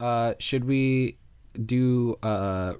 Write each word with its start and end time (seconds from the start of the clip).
uh, 0.00 0.34
should 0.38 0.64
we 0.64 1.16
do 1.66 2.16
uh, 2.22 2.74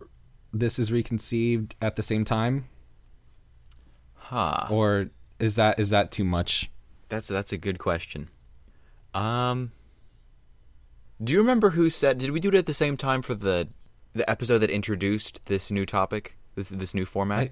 this 0.53 0.79
is 0.79 0.91
reconceived 0.91 1.77
at 1.81 1.97
the 1.97 2.03
same 2.03 2.25
time, 2.25 2.67
Huh. 4.15 4.67
or 4.71 5.07
is 5.39 5.57
that 5.57 5.79
is 5.79 5.91
that 5.91 6.11
too 6.11 6.25
much? 6.25 6.71
That's 7.09 7.29
that's 7.29 7.53
a 7.53 7.57
good 7.59 7.79
question. 7.79 8.29
Um, 9.15 9.73
do 11.23 11.33
you 11.33 11.39
remember 11.41 11.71
who 11.71 11.91
said? 11.91 12.19
Did 12.19 12.31
we 12.31 12.41
do 12.41 12.49
it 12.49 12.55
at 12.55 12.67
the 12.67 12.75
same 12.75 12.97
time 12.97 13.23
for 13.23 13.35
the 13.35 13.69
the 14.15 14.29
episode 14.29 14.59
that 14.59 14.71
introduced 14.71 15.45
this 15.47 15.71
new 15.71 15.85
topic, 15.87 16.37
this 16.55 16.69
this 16.69 16.95
new 16.95 17.05
format? 17.05 17.51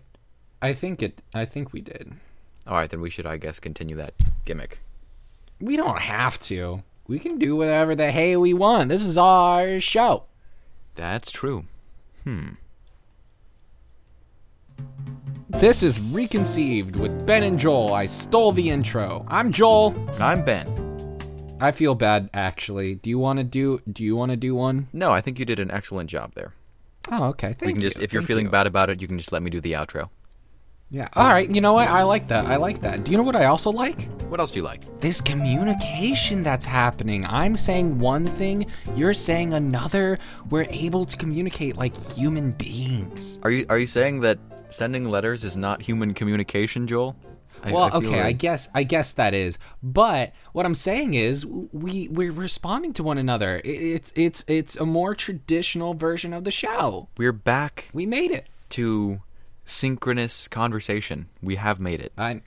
I, 0.62 0.68
I 0.68 0.74
think 0.74 1.02
it. 1.02 1.22
I 1.34 1.44
think 1.44 1.72
we 1.72 1.80
did. 1.80 2.12
All 2.66 2.74
right, 2.74 2.90
then 2.90 3.00
we 3.00 3.10
should, 3.10 3.26
I 3.26 3.38
guess, 3.38 3.58
continue 3.60 3.96
that 3.96 4.14
gimmick. 4.44 4.80
We 5.60 5.76
don't 5.76 6.00
have 6.00 6.38
to. 6.40 6.82
We 7.08 7.18
can 7.18 7.38
do 7.38 7.56
whatever 7.56 7.94
the 7.94 8.10
hey 8.12 8.36
we 8.36 8.52
want. 8.52 8.90
This 8.90 9.02
is 9.02 9.16
our 9.16 9.80
show. 9.80 10.24
That's 10.94 11.30
true. 11.30 11.64
Hmm. 12.24 12.50
This 15.48 15.82
is 15.82 15.98
Reconceived 15.98 16.96
with 16.96 17.26
Ben 17.26 17.44
and 17.44 17.58
Joel. 17.58 17.94
I 17.94 18.04
stole 18.04 18.52
the 18.52 18.68
intro. 18.68 19.24
I'm 19.28 19.50
Joel. 19.50 19.94
And 19.96 20.22
I'm 20.22 20.44
Ben. 20.44 21.16
I 21.60 21.72
feel 21.72 21.94
bad 21.94 22.28
actually. 22.34 22.96
Do 22.96 23.08
you 23.08 23.18
want 23.18 23.38
to 23.38 23.44
do 23.44 23.80
do 23.90 24.04
you 24.04 24.14
want 24.14 24.30
to 24.32 24.36
do 24.36 24.54
one? 24.54 24.88
No, 24.92 25.10
I 25.10 25.22
think 25.22 25.38
you 25.38 25.46
did 25.46 25.58
an 25.60 25.70
excellent 25.70 26.10
job 26.10 26.34
there. 26.34 26.52
Oh, 27.10 27.28
okay. 27.28 27.54
Thank 27.58 27.62
we 27.62 27.72
can 27.72 27.80
you. 27.80 27.88
just, 27.88 28.02
if 28.02 28.12
you're 28.12 28.20
Thank 28.20 28.28
feeling 28.28 28.44
you. 28.46 28.50
bad 28.50 28.66
about 28.66 28.90
it, 28.90 29.00
you 29.00 29.08
can 29.08 29.16
just 29.16 29.32
let 29.32 29.42
me 29.42 29.48
do 29.48 29.62
the 29.62 29.72
outro. 29.72 30.10
Yeah. 30.90 31.08
All 31.14 31.28
right. 31.28 31.48
You 31.54 31.60
know 31.60 31.74
what? 31.74 31.88
I 31.88 32.02
like 32.02 32.28
that. 32.28 32.46
I 32.46 32.56
like 32.56 32.80
that. 32.80 33.04
Do 33.04 33.10
you 33.12 33.18
know 33.18 33.22
what 33.22 33.36
I 33.36 33.44
also 33.44 33.70
like? 33.70 34.08
What 34.30 34.40
else 34.40 34.52
do 34.52 34.58
you 34.60 34.64
like? 34.64 34.82
This 35.00 35.20
communication 35.20 36.42
that's 36.42 36.64
happening. 36.64 37.26
I'm 37.26 37.56
saying 37.56 37.98
one 37.98 38.26
thing, 38.26 38.66
you're 38.94 39.14
saying 39.14 39.54
another. 39.54 40.18
We're 40.50 40.66
able 40.70 41.04
to 41.04 41.16
communicate 41.16 41.76
like 41.76 41.96
human 41.96 42.52
beings. 42.52 43.38
Are 43.42 43.50
you 43.50 43.66
are 43.68 43.78
you 43.78 43.86
saying 43.86 44.20
that 44.20 44.38
sending 44.70 45.06
letters 45.06 45.44
is 45.44 45.56
not 45.56 45.82
human 45.82 46.14
communication, 46.14 46.86
Joel? 46.86 47.16
I- 47.64 47.72
Well, 47.72 47.84
I 47.84 47.96
okay, 47.96 48.20
I 48.20 48.32
guess 48.32 48.68
I 48.74 48.82
guess 48.84 49.12
that 49.14 49.34
is. 49.34 49.58
But 49.82 50.32
what 50.52 50.64
I'm 50.64 50.74
saying 50.74 51.14
is 51.14 51.44
we 51.44 52.08
we're 52.08 52.32
responding 52.32 52.92
to 52.94 53.02
one 53.02 53.18
another. 53.18 53.60
It's 53.64 54.12
it's 54.16 54.44
it's 54.46 54.76
a 54.76 54.86
more 54.86 55.14
traditional 55.14 55.92
version 55.94 56.32
of 56.32 56.44
the 56.44 56.50
show. 56.50 57.08
we're 57.18 57.32
back 57.32 57.88
We 57.92 58.06
made 58.06 58.30
it. 58.30 58.46
to 58.70 59.20
synchronous 59.68 60.48
conversation. 60.48 61.28
We 61.42 61.56
have 61.56 61.78
made 61.78 62.00
it. 62.00 62.12
I 62.16 62.42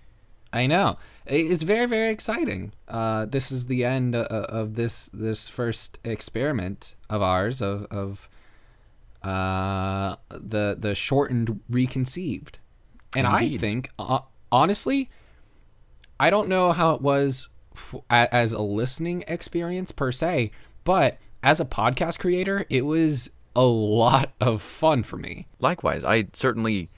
I 0.54 0.68
know. 0.68 0.98
It's 1.26 1.64
very 1.64 1.86
very 1.86 2.12
exciting. 2.12 2.74
Uh, 2.88 3.26
this 3.26 3.52
is 3.52 3.68
the 3.68 3.86
end 3.86 4.16
of, 4.16 4.26
of 4.26 4.76
this 4.76 5.10
this 5.14 5.48
first 5.48 6.00
experiment 6.04 6.96
of 7.10 7.22
ours 7.22 7.62
of 7.62 7.86
of 7.92 8.30
uh, 9.24 10.16
the 10.30 10.76
the 10.78 10.96
shortened 10.96 11.62
reconceived, 11.70 12.60
and 13.16 13.28
I 13.28 13.58
think 13.58 13.92
uh, 14.00 14.20
honestly, 14.52 15.10
I 16.20 16.30
don't 16.30 16.50
know 16.50 16.72
how 16.72 16.96
it 16.96 17.02
was 17.02 17.50
f- 17.76 18.02
as 18.10 18.52
a 18.52 18.62
listening 18.62 19.24
experience 19.28 19.92
per 19.92 20.12
se, 20.12 20.52
but 20.84 21.18
as 21.44 21.60
a 21.60 21.66
podcast 21.66 22.20
creator, 22.20 22.66
it 22.70 22.86
was 22.86 23.30
a 23.56 23.64
lot 23.64 24.32
of 24.42 24.62
fun 24.62 25.04
for 25.04 25.18
me. 25.18 25.48
Likewise, 25.60 26.04
I 26.04 26.28
certainly 26.34 26.90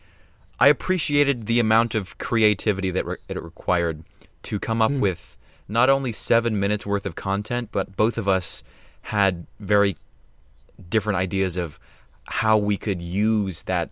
I 0.63 0.67
appreciated 0.67 1.45
the 1.45 1.59
amount 1.59 1.93
of 1.93 2.17
creativity 2.19 2.89
that 2.91 3.05
re- 3.05 3.17
it 3.27 3.43
required 3.43 4.05
to 4.43 4.61
come 4.61 4.81
up 4.81 4.91
hmm. 4.91 5.01
with 5.01 5.35
not 5.67 5.89
only 5.89 6.13
7 6.13 6.57
minutes 6.57 6.85
worth 6.85 7.05
of 7.05 7.15
content, 7.15 7.67
but 7.73 7.97
both 7.97 8.17
of 8.17 8.29
us 8.29 8.63
had 9.01 9.45
very 9.59 9.97
different 10.89 11.17
ideas 11.17 11.57
of 11.57 11.81
how 12.23 12.57
we 12.57 12.77
could 12.77 13.01
use 13.01 13.63
that 13.63 13.89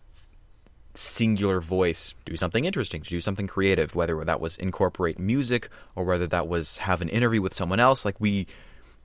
singular 0.96 1.60
voice 1.60 2.16
do 2.26 2.38
something 2.38 2.64
interesting 2.64 3.02
to 3.02 3.10
do 3.10 3.20
something 3.20 3.48
creative 3.48 3.94
whether 3.94 4.24
that 4.24 4.40
was 4.40 4.56
incorporate 4.56 5.20
music 5.20 5.68
or 5.96 6.06
whether 6.06 6.28
that 6.28 6.48
was 6.48 6.78
have 6.78 7.02
an 7.02 7.10
interview 7.10 7.42
with 7.42 7.54
someone 7.54 7.82
else. 7.82 8.06
Like 8.06 8.16
we 8.22 8.48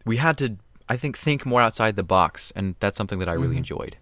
we 0.05 0.19
had 0.19 0.39
to 0.39 0.57
i 0.89 0.97
think 0.97 1.19
think 1.19 1.45
more 1.45 1.61
outside 1.61 1.97
the 1.97 2.05
box 2.05 2.53
and 2.55 2.77
that's 2.79 2.97
something 2.97 3.19
that 3.19 3.29
i 3.29 3.33
really 3.33 3.49
mm-hmm. 3.49 3.59
enjoyed. 3.59 3.97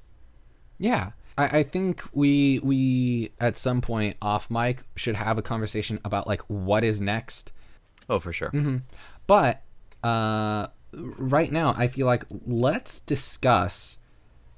Yeah. 0.76 1.12
I, 1.36 1.58
I 1.58 1.62
think 1.62 2.02
we 2.12 2.60
we 2.62 3.30
at 3.40 3.56
some 3.56 3.80
point 3.80 4.16
off 4.22 4.50
mic 4.50 4.82
should 4.96 5.16
have 5.16 5.38
a 5.38 5.42
conversation 5.42 5.98
about 6.04 6.26
like 6.26 6.42
what 6.42 6.84
is 6.84 7.00
next. 7.00 7.50
oh 8.08 8.18
for 8.18 8.32
sure 8.32 8.50
But 9.26 9.62
uh 10.02 10.68
right 10.92 11.50
now 11.50 11.74
I 11.76 11.86
feel 11.86 12.06
like 12.06 12.24
let's 12.46 13.00
discuss 13.00 13.98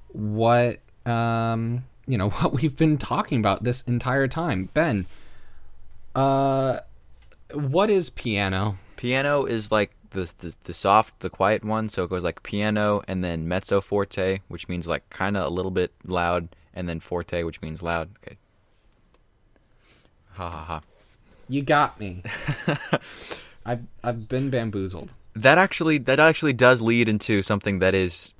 what 0.09 0.79
um 1.05 1.83
you 2.05 2.17
know 2.17 2.29
what 2.37 2.53
we've 2.53 2.75
been 2.75 2.97
talking 2.97 3.39
about 3.39 3.63
this 3.63 3.81
entire 3.83 4.27
time. 4.27 4.69
Ben, 4.73 5.05
uh 6.15 6.79
what 7.53 7.89
is 7.89 8.09
piano? 8.09 8.77
Piano 8.97 9.45
is 9.45 9.71
like 9.71 9.91
the, 10.11 10.31
the 10.39 10.53
the 10.63 10.73
soft, 10.73 11.19
the 11.19 11.29
quiet 11.29 11.63
one. 11.63 11.89
So 11.89 12.03
it 12.03 12.09
goes 12.09 12.23
like 12.23 12.43
piano 12.43 13.03
and 13.07 13.23
then 13.23 13.47
mezzo 13.47 13.81
forte, 13.81 14.39
which 14.47 14.67
means 14.67 14.87
like 14.87 15.09
kind 15.09 15.37
of 15.37 15.45
a 15.45 15.49
little 15.49 15.71
bit 15.71 15.93
loud, 16.05 16.49
and 16.77 16.87
then 16.87 16.99
forte, 16.99 17.43
which 17.43 17.61
means 17.61 17.81
loud. 17.81 18.09
Okay. 18.23 18.37
Ha 20.33 20.49
ha 20.49 20.63
ha. 20.63 20.81
You 21.49 21.63
got 21.63 21.99
me. 21.99 22.21
I've 23.65 23.83
I've 24.03 24.27
been 24.29 24.49
bamboozled. 24.49 25.11
That 25.35 25.57
actually 25.57 25.97
that 25.97 26.19
actually 26.19 26.53
does 26.53 26.81
lead 26.81 27.09
into 27.09 27.41
something 27.41 27.79
that 27.79 27.95
is. 27.95 28.33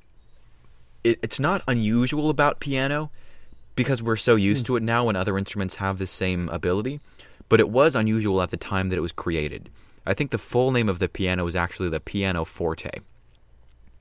It, 1.03 1.19
it's 1.23 1.39
not 1.39 1.63
unusual 1.67 2.29
about 2.29 2.59
piano, 2.59 3.09
because 3.75 4.03
we're 4.03 4.17
so 4.17 4.35
used 4.35 4.67
hmm. 4.67 4.73
to 4.73 4.75
it 4.77 4.83
now 4.83 5.05
when 5.05 5.15
other 5.15 5.37
instruments 5.37 5.75
have 5.75 5.97
the 5.97 6.07
same 6.07 6.47
ability. 6.49 6.99
But 7.49 7.59
it 7.59 7.69
was 7.69 7.95
unusual 7.95 8.41
at 8.41 8.51
the 8.51 8.57
time 8.57 8.89
that 8.89 8.97
it 8.97 9.01
was 9.01 9.13
created. 9.13 9.69
I 10.05 10.13
think 10.13 10.31
the 10.31 10.37
full 10.37 10.71
name 10.71 10.89
of 10.89 10.99
the 10.99 11.09
piano 11.09 11.45
was 11.45 11.55
actually 11.55 11.89
the 11.89 11.99
piano 11.99 12.45
forte, 12.45 12.91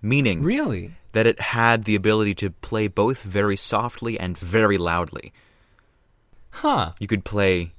meaning 0.03 0.43
Really? 0.43 0.93
That 1.17 1.27
it 1.27 1.41
had 1.41 1.85
the 1.85 1.95
ability 1.95 2.35
to 2.35 2.51
play 2.51 2.89
both 2.89 3.23
very 3.23 3.57
softly 3.57 4.21
and 4.21 4.37
very 4.37 4.77
loudly. 4.77 5.33
Huh. 6.51 6.93
You 7.01 7.07
could 7.07 7.25
play 7.25 7.73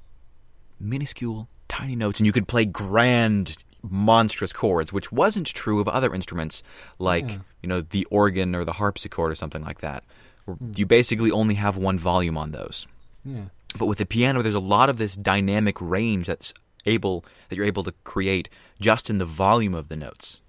minuscule, 0.80 1.48
tiny 1.68 1.96
notes, 1.96 2.20
and 2.20 2.26
you 2.26 2.34
could 2.34 2.48
play 2.48 2.66
grand, 2.66 3.64
monstrous 3.84 4.52
chords, 4.52 4.92
which 4.92 5.12
wasn't 5.12 5.46
true 5.46 5.80
of 5.80 5.88
other 5.88 6.16
instruments 6.16 6.64
like, 6.98 7.30
hmm. 7.30 7.38
you 7.62 7.70
know, 7.70 7.82
the 7.82 8.06
organ 8.06 8.56
or 8.56 8.66
the 8.66 8.74
harpsichord 8.74 9.32
or 9.32 9.36
something 9.36 9.62
like 9.62 9.82
that. 9.82 10.04
where 10.46 10.56
hmm. 10.56 10.72
You 10.76 10.88
basically 10.88 11.30
only 11.30 11.54
have 11.54 11.78
one 11.78 12.00
volume 12.00 12.40
on 12.40 12.54
those. 12.54 12.88
Yeah. 13.24 13.50
But 13.78 13.86
with 13.86 14.00
the 14.00 14.08
piano, 14.08 14.42
there's 14.42 14.56
a 14.56 14.60
lot 14.60 14.90
of 14.90 14.98
this 14.98 15.16
dynamic 15.16 15.80
range 15.80 16.26
that's 16.26 16.56
able 16.88 17.24
that 17.50 17.56
you're 17.56 17.66
able 17.66 17.84
to 17.84 17.92
create 18.04 18.50
just 18.80 19.10
in 19.10 19.18
the 19.18 19.26
volume 19.26 19.74
of 19.74 19.88
the 19.88 19.96
notes. 19.96 20.42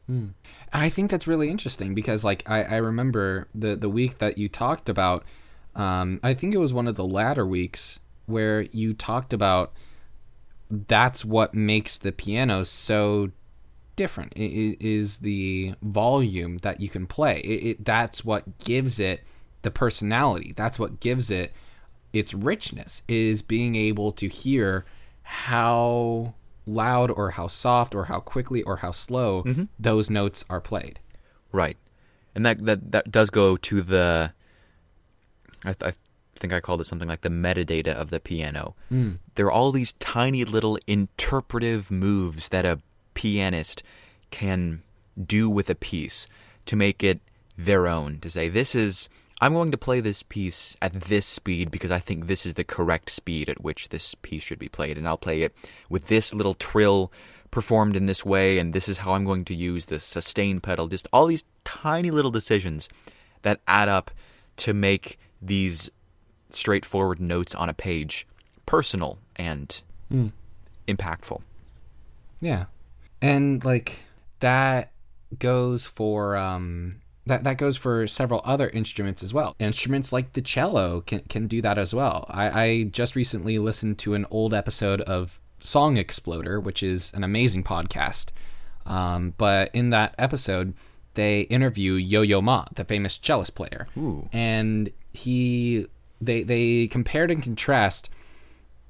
I 0.73 0.89
think 0.89 1.11
that's 1.11 1.27
really 1.27 1.51
interesting 1.51 1.95
because, 1.95 2.25
like, 2.25 2.49
I, 2.49 2.63
I 2.63 2.77
remember 2.77 3.47
the 3.55 3.77
the 3.77 3.91
week 3.91 4.19
that 4.19 4.39
you 4.39 4.49
talked 4.49 4.89
about. 4.89 5.25
Um, 5.75 6.19
I 6.23 6.33
think 6.35 6.55
it 6.55 6.59
was 6.59 6.73
one 6.73 6.89
of 6.89 6.95
the 6.97 7.05
latter 7.05 7.47
weeks 7.47 8.01
where 8.27 8.63
you 8.63 8.95
talked 8.95 9.33
about 9.35 9.73
that's 10.71 11.25
what 11.25 11.55
makes 11.55 11.99
the 11.99 12.13
piano 12.13 12.63
so 12.65 13.31
different 13.97 14.33
i- 14.37 14.41
i- 14.43 14.77
is 14.81 15.19
the 15.19 15.75
volume 15.83 16.59
that 16.59 16.81
you 16.81 16.89
can 16.89 17.07
play. 17.07 17.41
It, 17.41 17.65
it 17.67 17.85
that's 17.85 18.25
what 18.25 18.59
gives 18.59 18.99
it 18.99 19.23
the 19.63 19.71
personality. 19.71 20.53
That's 20.57 20.79
what 20.79 21.01
gives 21.01 21.31
it 21.31 21.53
its 22.13 22.33
richness 22.33 23.03
is 23.09 23.43
being 23.43 23.77
able 23.77 24.13
to 24.13 24.29
hear 24.29 24.85
how 25.23 26.35
loud 26.69 27.11
or 27.11 27.31
how 27.31 27.47
soft 27.49 27.95
or 27.95 28.05
how 28.05 28.21
quickly 28.21 28.63
or 28.63 28.77
how 28.79 28.93
slow 28.93 29.43
mm-hmm. 29.43 29.65
those 29.79 30.11
notes 30.11 30.45
are 30.51 30.61
played. 30.61 31.01
Right, 31.51 31.77
and 32.35 32.45
that 32.45 32.65
that 32.67 32.93
that 32.93 33.11
does 33.11 33.31
go 33.31 33.57
to 33.57 33.83
the. 33.83 34.33
I, 35.65 35.73
th- 35.73 35.93
I 35.93 36.39
think 36.39 36.53
I 36.53 36.61
called 36.61 36.81
it 36.81 36.85
something 36.85 37.09
like 37.09 37.23
the 37.23 37.31
metadata 37.31 37.93
of 37.93 38.11
the 38.11 38.21
piano. 38.21 38.77
Mm. 38.93 39.19
There 39.35 39.47
are 39.47 39.51
all 39.51 39.73
these 39.73 39.95
tiny 39.95 40.45
little 40.45 40.79
interpretive 40.87 41.91
moves 41.91 42.49
that 42.51 42.65
a 42.65 42.81
pianist 43.15 43.83
can 44.31 44.83
do 45.21 45.51
with 45.51 45.69
a 45.69 45.75
piece 45.75 46.29
to 46.67 46.77
make 46.77 47.03
it 47.03 47.21
their 47.57 47.89
own. 47.89 48.21
To 48.21 48.31
say 48.31 48.49
this 48.49 48.75
is. 48.75 49.09
I'm 49.41 49.53
going 49.53 49.71
to 49.71 49.79
play 49.79 50.01
this 50.01 50.23
piece 50.23 50.77
at 50.83 50.93
this 50.93 51.27
speed 51.27 51.71
because 51.71 51.93
I 51.93 52.01
think 52.01 52.27
this 52.27 52.45
is 52.45 52.55
the 52.55 52.65
correct 52.65 53.11
speed 53.11 53.49
at 53.49 53.63
which 53.63 53.91
this 53.91 54.15
piece 54.17 54.43
should 54.43 54.59
be 54.59 54.69
played, 54.69 54.99
and 54.99 55.07
I'll 55.07 55.17
play 55.17 55.43
it 55.43 55.55
with 55.89 56.07
this 56.07 56.35
little 56.35 56.55
trill 56.55 57.13
performed 57.51 57.97
in 57.97 58.07
this 58.07 58.25
way, 58.25 58.59
and 58.59 58.73
this 58.73 58.89
is 58.89 58.99
how 58.99 59.13
I'm 59.13 59.25
going 59.25 59.45
to 59.47 59.55
use 59.55 59.87
the 59.87 60.01
sustain 60.01 60.61
pedal. 60.61 60.89
Just 60.89 61.09
all 61.13 61.27
these 61.27 61.45
tiny 61.65 62.11
little 62.11 62.31
decisions 62.31 62.89
that 63.43 63.61
add 63.67 63.89
up 63.89 64.11
to 64.57 64.75
make 64.75 65.19
these 65.41 65.89
straightforward 66.51 67.21
notes 67.21 67.55
on 67.55 67.69
a 67.69 67.75
page 67.75 68.27
personal 68.67 69.19
and 69.37 69.81
impactful. 70.87 71.41
Yeah. 72.41 72.67
And 73.23 73.65
like 73.65 74.01
that 74.41 74.93
goes 75.39 75.87
for 75.87 76.37
um 76.37 77.01
that, 77.29 77.45
that 77.45 77.59
goes 77.59 77.77
for 77.77 78.07
several 78.07 78.43
other 78.45 78.69
instruments 78.71 79.23
as 79.23 79.33
well. 79.33 79.55
Instruments 79.59 80.13
like 80.13 80.33
the 80.33 80.43
cello 80.43 81.03
can, 81.03 81.21
can 81.29 81.47
do 81.47 81.63
that 81.63 81.79
as 81.79 81.95
well. 81.95 82.27
I, 82.29 82.63
I 82.63 82.83
just 82.85 83.15
recently 83.15 83.59
listened 83.59 83.99
to 84.01 84.15
an 84.15 84.27
old 84.31 84.53
episode 84.53 85.01
of 85.03 85.41
Song 85.61 85.97
Exploder, 85.97 86.61
which 86.61 86.83
is 86.83 87.13
an 87.15 87.25
amazing 87.25 87.65
podcast. 87.65 88.29
Um, 88.87 89.35
but 89.37 89.71
in 89.75 89.91
that 89.91 90.15
episode, 90.19 90.75
they 91.15 91.43
interview 91.43 91.95
Yo 91.95 92.23
Yo 92.23 92.41
Ma, 92.41 92.65
the 92.75 92.85
famous 92.85 93.19
cellist 93.19 93.55
player, 93.55 93.87
Ooh. 93.97 94.29
and 94.33 94.91
he 95.13 95.87
they 96.21 96.43
they 96.43 96.87
compared 96.87 97.31
and 97.31 97.43
contrast 97.43 98.09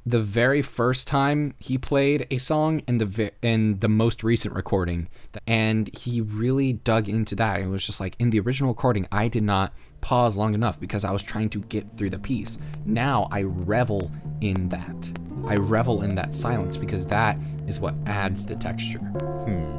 the 0.06 0.20
very 0.20 0.62
first 0.62 1.06
time 1.06 1.54
he 1.58 1.76
played 1.76 2.26
a 2.30 2.38
song 2.38 2.82
and 2.86 3.00
the 3.00 3.32
and 3.42 3.80
the 3.80 3.88
most 3.88 4.22
recent 4.22 4.54
recording 4.54 5.08
and 5.46 5.94
he 5.94 6.20
really 6.20 6.72
dug 6.72 7.08
into 7.08 7.34
that. 7.34 7.60
It 7.60 7.66
was 7.66 7.84
just 7.84 8.00
like 8.00 8.16
in 8.18 8.30
the 8.30 8.40
original 8.40 8.70
recording 8.72 9.06
I 9.12 9.28
did 9.28 9.42
not 9.42 9.74
pause 10.00 10.36
long 10.36 10.54
enough 10.54 10.80
because 10.80 11.04
I 11.04 11.10
was 11.10 11.22
trying 11.22 11.50
to 11.50 11.60
get 11.60 11.92
through 11.92 12.10
the 12.10 12.18
piece. 12.18 12.58
Now 12.86 13.28
I 13.30 13.42
revel 13.42 14.10
in 14.40 14.68
that. 14.70 15.12
I 15.46 15.56
revel 15.56 16.02
in 16.02 16.14
that 16.14 16.34
silence 16.34 16.76
because 16.76 17.06
that 17.06 17.38
is 17.66 17.80
what 17.80 17.94
adds 18.06 18.46
the 18.46 18.56
texture 18.56 18.98
hmm. 18.98 19.78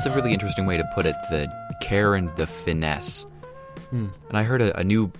That's 0.00 0.14
a 0.14 0.16
really 0.16 0.32
interesting 0.32 0.64
way 0.64 0.78
to 0.78 0.84
put 0.94 1.04
it 1.04 1.14
the 1.28 1.52
care 1.82 2.14
and 2.14 2.34
the 2.36 2.46
finesse. 2.46 3.26
And 4.30 4.38
I 4.38 4.44
heard 4.44 4.62
a, 4.62 4.78
a 4.78 4.82
new 4.82 5.12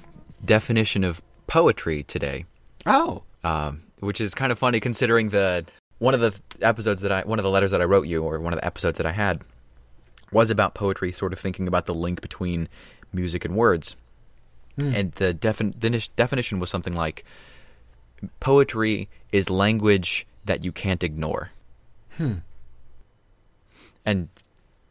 definition 0.42 1.04
of 1.04 1.20
poetry 1.46 2.02
today, 2.02 2.46
oh 2.86 3.22
um, 3.44 3.82
which 3.98 4.22
is 4.22 4.34
kind 4.34 4.50
of 4.50 4.58
funny 4.58 4.80
considering 4.80 5.28
the 5.28 5.66
one 5.98 6.14
of 6.14 6.20
the 6.20 6.40
episodes 6.62 7.02
that 7.02 7.12
I 7.12 7.20
one 7.24 7.38
of 7.38 7.42
the 7.42 7.50
letters 7.50 7.72
that 7.72 7.82
I 7.82 7.84
wrote 7.84 8.06
you 8.06 8.22
or 8.22 8.40
one 8.40 8.54
of 8.54 8.58
the 8.58 8.64
episodes 8.64 8.96
that 8.96 9.04
I 9.04 9.12
had 9.12 9.42
was 10.32 10.50
about 10.50 10.72
poetry, 10.72 11.12
sort 11.12 11.34
of 11.34 11.38
thinking 11.38 11.68
about 11.68 11.84
the 11.84 11.94
link 11.94 12.22
between 12.22 12.66
music 13.12 13.44
and 13.44 13.54
words. 13.54 13.96
And 14.94 15.12
the, 15.12 15.34
defin- 15.34 15.78
the 15.78 16.08
definition 16.16 16.58
was 16.58 16.70
something 16.70 16.94
like 16.94 17.26
poetry 18.38 19.10
is 19.30 19.50
language 19.50 20.26
that 20.46 20.64
you 20.64 20.72
can't 20.72 21.04
ignore. 21.04 21.50
Hmm. 22.16 22.36
And 24.06 24.30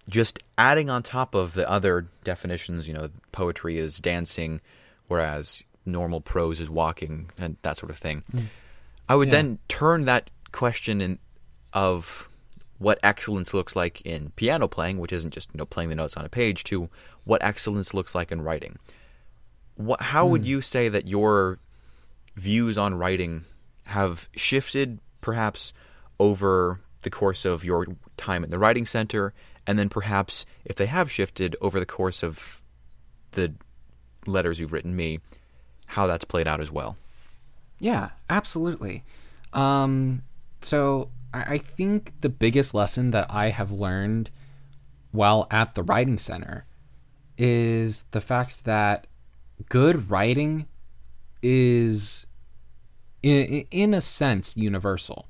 just 0.09 0.39
adding 0.57 0.89
on 0.89 1.03
top 1.03 1.35
of 1.35 1.53
the 1.53 1.69
other 1.69 2.07
definitions, 2.23 2.87
you 2.87 2.93
know, 2.93 3.09
poetry 3.31 3.77
is 3.77 3.99
dancing, 3.99 4.59
whereas 5.07 5.63
normal 5.85 6.19
prose 6.19 6.59
is 6.59 6.69
walking, 6.69 7.29
and 7.37 7.57
that 7.61 7.77
sort 7.77 7.89
of 7.89 7.97
thing. 7.97 8.23
Hmm. 8.31 8.45
I 9.07 9.15
would 9.15 9.29
Yeah. 9.29 9.35
then 9.35 9.59
turn 9.67 10.05
that 10.05 10.29
question 10.51 11.01
in, 11.01 11.19
of 11.73 12.27
what 12.77 12.99
excellence 13.03 13.53
looks 13.53 13.75
like 13.75 14.01
in 14.01 14.31
piano 14.35 14.67
playing, 14.67 14.99
which 14.99 15.11
isn't 15.11 15.33
just 15.33 15.49
you 15.53 15.57
know 15.57 15.65
playing 15.65 15.89
the 15.89 15.95
notes 15.95 16.17
on 16.17 16.25
a 16.25 16.29
page, 16.29 16.63
to 16.65 16.89
what 17.23 17.43
excellence 17.43 17.93
looks 17.93 18.15
like 18.15 18.31
in 18.31 18.41
writing. 18.41 18.77
What, 19.75 20.01
how 20.01 20.25
would 20.27 20.41
hmm. 20.41 20.47
you 20.47 20.61
say 20.61 20.89
that 20.89 21.07
your 21.07 21.59
views 22.35 22.77
on 22.77 22.95
writing 22.95 23.45
have 23.85 24.29
shifted, 24.35 24.99
perhaps 25.21 25.73
over 26.19 26.79
the 27.01 27.09
course 27.09 27.45
of 27.45 27.63
your 27.63 27.85
time 28.17 28.43
at 28.43 28.51
the 28.51 28.59
writing 28.59 28.85
center, 28.85 29.33
and 29.69 29.77
then 29.77 29.87
perhaps 29.87 30.47
if 30.65 30.75
they 30.77 30.87
have 30.87 31.11
shifted 31.11 31.55
over 31.61 31.79
the 31.79 31.85
course 31.85 32.23
of 32.23 32.59
the 33.33 33.53
letters 34.25 34.59
you've 34.59 34.73
written 34.73 34.95
me, 34.95 35.19
how 35.85 36.07
that's 36.07 36.25
played 36.25 36.47
out 36.47 36.59
as 36.59 36.71
well. 36.71 36.97
Yeah, 37.77 38.09
absolutely. 38.31 39.03
Um, 39.53 40.23
so 40.63 41.11
I, 41.35 41.41
I 41.53 41.57
think 41.59 42.19
the 42.21 42.29
biggest 42.29 42.73
lesson 42.73 43.11
that 43.11 43.27
I 43.29 43.49
have 43.49 43.69
learned 43.69 44.31
while 45.11 45.45
at 45.51 45.75
the 45.75 45.83
writing 45.83 46.17
center 46.17 46.65
is 47.37 48.05
the 48.09 48.21
fact 48.21 48.65
that 48.65 49.05
good 49.69 50.09
writing 50.09 50.67
is, 51.43 52.25
in, 53.21 53.65
in 53.69 53.93
a 53.93 54.01
sense, 54.01 54.57
universal. 54.57 55.27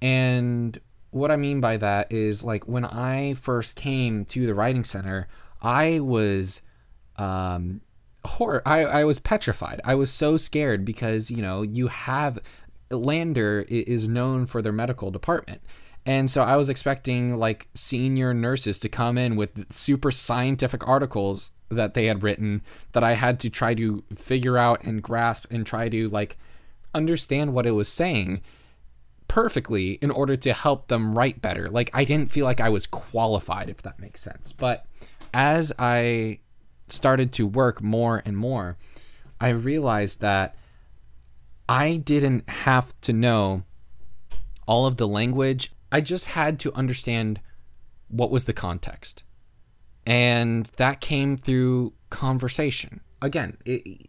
And 0.00 0.80
what 1.10 1.30
I 1.30 1.36
mean 1.36 1.60
by 1.60 1.76
that 1.78 2.12
is 2.12 2.44
like 2.44 2.68
when 2.68 2.84
I 2.84 3.34
first 3.34 3.76
came 3.76 4.24
to 4.26 4.46
the 4.46 4.54
writing 4.54 4.84
center, 4.84 5.28
I 5.60 6.00
was 6.00 6.62
um 7.16 7.80
horror 8.24 8.62
I, 8.66 8.84
I 8.84 9.04
was 9.04 9.18
petrified. 9.18 9.80
I 9.84 9.94
was 9.94 10.10
so 10.10 10.36
scared 10.36 10.84
because, 10.84 11.30
you 11.30 11.42
know, 11.42 11.62
you 11.62 11.88
have 11.88 12.38
Lander 12.90 13.64
is 13.68 14.08
known 14.08 14.46
for 14.46 14.62
their 14.62 14.72
medical 14.72 15.10
department. 15.10 15.62
And 16.06 16.30
so 16.30 16.42
I 16.42 16.56
was 16.56 16.68
expecting 16.68 17.36
like 17.36 17.68
senior 17.74 18.32
nurses 18.32 18.78
to 18.80 18.88
come 18.88 19.18
in 19.18 19.36
with 19.36 19.72
super 19.72 20.10
scientific 20.10 20.86
articles 20.88 21.52
that 21.68 21.94
they 21.94 22.06
had 22.06 22.22
written 22.22 22.62
that 22.92 23.04
I 23.04 23.14
had 23.14 23.38
to 23.40 23.50
try 23.50 23.74
to 23.74 24.02
figure 24.14 24.58
out 24.58 24.82
and 24.82 25.02
grasp 25.02 25.46
and 25.50 25.66
try 25.66 25.88
to 25.88 26.08
like 26.08 26.36
understand 26.94 27.52
what 27.52 27.66
it 27.66 27.72
was 27.72 27.88
saying 27.88 28.40
perfectly 29.30 29.92
in 30.02 30.10
order 30.10 30.34
to 30.34 30.52
help 30.52 30.88
them 30.88 31.12
write 31.14 31.40
better. 31.40 31.68
Like 31.68 31.88
I 31.94 32.02
didn't 32.02 32.32
feel 32.32 32.44
like 32.44 32.60
I 32.60 32.68
was 32.68 32.84
qualified 32.84 33.70
if 33.70 33.80
that 33.82 34.00
makes 34.00 34.20
sense. 34.20 34.50
But 34.50 34.84
as 35.32 35.72
I 35.78 36.40
started 36.88 37.32
to 37.34 37.46
work 37.46 37.80
more 37.80 38.20
and 38.24 38.36
more, 38.36 38.76
I 39.40 39.50
realized 39.50 40.20
that 40.20 40.56
I 41.68 41.98
didn't 41.98 42.50
have 42.50 42.92
to 43.02 43.12
know 43.12 43.62
all 44.66 44.84
of 44.84 44.96
the 44.96 45.06
language. 45.06 45.72
I 45.92 46.00
just 46.00 46.26
had 46.26 46.58
to 46.60 46.74
understand 46.74 47.40
what 48.08 48.32
was 48.32 48.46
the 48.46 48.52
context. 48.52 49.22
And 50.04 50.66
that 50.74 51.00
came 51.00 51.36
through 51.36 51.92
conversation. 52.10 53.00
Again, 53.22 53.58
it, 53.64 54.08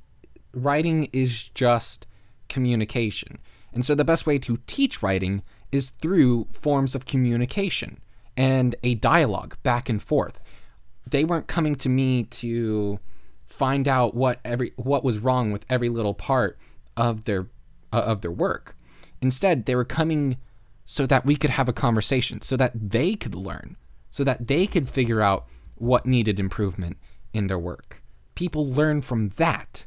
writing 0.52 1.10
is 1.14 1.50
just 1.50 2.08
communication. 2.50 3.38
And 3.74 3.86
so 3.86 3.96
the 3.96 4.04
best 4.04 4.26
way 4.26 4.38
to 4.40 4.60
teach 4.68 5.02
writing 5.02 5.44
is 5.72 5.92
through 6.02 6.48
forms 6.52 6.96
of 6.96 7.06
communication 7.06 8.02
and 8.36 8.76
a 8.84 8.96
dialogue 8.96 9.58
back 9.64 9.90
and 9.90 10.02
forth. 10.02 10.40
They 11.10 11.24
weren't 11.24 11.48
coming 11.48 11.76
to 11.76 11.90
me 11.90 12.24
to 12.26 13.00
find 13.46 13.88
out 13.88 14.16
what 14.16 14.40
every 14.46 14.72
what 14.76 15.04
was 15.04 15.20
wrong 15.20 15.52
with 15.52 15.66
every 15.70 15.90
little 15.90 16.14
part 16.14 16.58
of 16.96 17.26
their 17.26 17.48
uh, 17.92 17.98
of 17.98 18.22
their 18.22 18.32
work. 18.32 18.76
Instead, 19.22 19.66
they 19.66 19.76
were 19.76 19.86
coming 19.86 20.38
so 20.86 21.06
that 21.06 21.26
we 21.26 21.36
could 21.36 21.52
have 21.52 21.70
a 21.70 21.74
conversation, 21.74 22.42
so 22.42 22.58
that 22.58 22.72
they 22.76 23.16
could 23.16 23.36
learn, 23.36 23.78
so 24.10 24.24
that 24.24 24.48
they 24.48 24.68
could 24.68 24.90
figure 24.90 25.22
out 25.22 25.46
what 25.76 26.06
needed 26.06 26.40
improvement 26.40 26.98
in 27.34 27.48
their 27.48 27.60
work. 27.60 28.02
People 28.36 28.68
learn 28.68 29.02
from 29.02 29.30
that. 29.38 29.86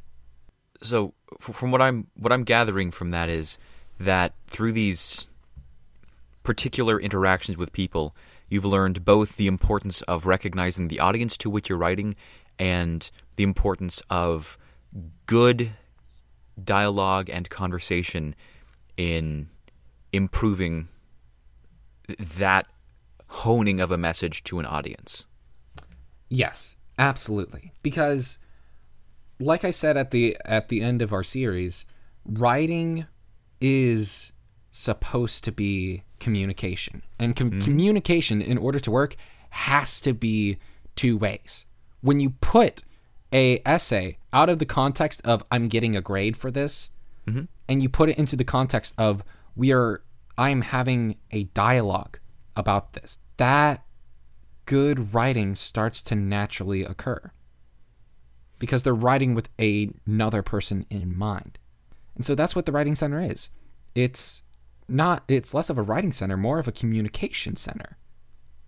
So, 0.83 1.15
from 1.41 1.71
what 1.71 1.81
I'm 1.81 2.09
what 2.15 2.33
I'm 2.33 2.45
gathering 2.45 2.91
from 2.91 3.11
that 3.11 3.29
is 3.29 3.59
that 3.99 4.35
through 4.47 4.73
these 4.73 5.29
particular 6.43 7.01
interactions 7.01 7.57
with 7.57 7.73
people, 7.73 8.15
you've 8.49 8.65
learned 8.65 9.05
both 9.05 9.37
the 9.37 9.47
importance 9.47 10.03
of 10.03 10.27
recognizing 10.27 10.89
the 10.89 11.01
audience 11.01 11.37
to 11.39 11.51
which 11.51 11.69
you're 11.69 11.79
writing 11.79 12.17
and 12.59 13.11
the 13.37 13.45
importance 13.45 14.03
of 14.11 14.59
good 15.27 15.73
dialogue 16.63 17.29
and 17.31 17.51
conversation 17.51 18.35
in 18.97 19.49
improving 20.13 20.89
that 22.19 22.67
honing 23.29 23.81
of 23.81 23.91
a 23.91 23.99
message 23.99 24.45
to 24.45 24.59
an 24.59 24.67
audience. 24.67 25.27
Yes, 26.29 26.77
absolutely. 26.99 27.73
Because 27.83 28.39
like 29.41 29.65
I 29.65 29.71
said 29.71 29.97
at 29.97 30.11
the 30.11 30.37
at 30.45 30.69
the 30.69 30.83
end 30.83 31.03
of 31.03 31.13
our 31.13 31.23
series, 31.23 31.85
writing 32.25 33.07
is 33.61 34.33
supposed 34.73 35.45
to 35.45 35.53
be 35.53 36.03
communication. 36.19 37.03
And 37.19 37.37
com- 37.37 37.51
mm-hmm. 37.51 37.61
communication 37.61 38.43
in 38.43 38.59
order 38.59 38.81
to 38.81 38.91
work 38.91 39.17
has 39.51 40.01
to 40.03 40.13
be 40.13 40.59
two 40.97 41.17
ways. 41.17 41.65
When 42.01 42.21
you 42.21 42.31
put 42.31 42.83
a 43.33 43.61
essay 43.65 44.19
out 44.33 44.49
of 44.49 44.59
the 44.59 44.67
context 44.67 45.21
of 45.25 45.45
I'm 45.51 45.69
getting 45.69 45.97
a 45.97 46.01
grade 46.01 46.37
for 46.37 46.51
this 46.51 46.91
mm-hmm. 47.27 47.45
and 47.69 47.83
you 47.83 47.89
put 47.89 48.09
it 48.09 48.19
into 48.19 48.37
the 48.37 48.45
context 48.45 48.95
of 48.99 49.25
we 49.57 49.73
are 49.73 50.03
I'm 50.37 50.63
having 50.63 51.19
a 51.31 51.45
dialogue 51.45 52.19
about 52.57 52.95
this. 52.95 53.19
That 53.37 53.85
good 54.67 55.15
writing 55.15 55.55
starts 55.55 56.03
to 56.05 56.15
naturally 56.15 56.85
occur 56.85 57.31
because 58.59 58.83
they're 58.83 58.95
writing 58.95 59.35
with 59.35 59.49
a, 59.61 59.91
another 60.07 60.43
person 60.43 60.87
in 60.91 61.17
mind. 61.17 61.59
And 62.15 62.25
so 62.25 62.35
that's 62.35 62.55
what 62.55 62.67
the 62.67 62.73
writing 62.73 62.95
center 62.95 63.21
is. 63.21 63.51
It's 63.95 64.43
not 64.89 65.25
it's 65.29 65.55
less 65.55 65.71
of 65.71 65.79
a 65.79 65.83
writing 65.83 66.13
center, 66.13 66.37
more 66.37 66.59
of 66.59 66.69
a 66.69 66.73
communication 66.73 67.57
center. 67.57 67.97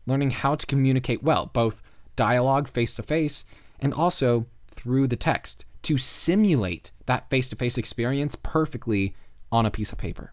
Learning 0.07 0.31
how 0.31 0.55
to 0.55 0.67
communicate 0.67 1.23
well, 1.23 1.51
both 1.53 1.83
dialogue 2.15 2.69
face 2.69 2.95
to 2.97 3.03
face 3.03 3.45
and 3.81 3.93
also 3.93 4.47
through 4.69 5.07
the 5.07 5.17
text 5.17 5.65
to 5.83 5.99
simulate 5.99 6.91
that 7.07 7.29
face 7.31 7.49
to 7.49 7.57
face 7.57 7.79
experience 7.79 8.37
perfectly 8.43 9.15
on 9.53 9.67
a 9.67 9.71
piece 9.71 9.93
of 9.93 9.99
paper. 9.99 10.33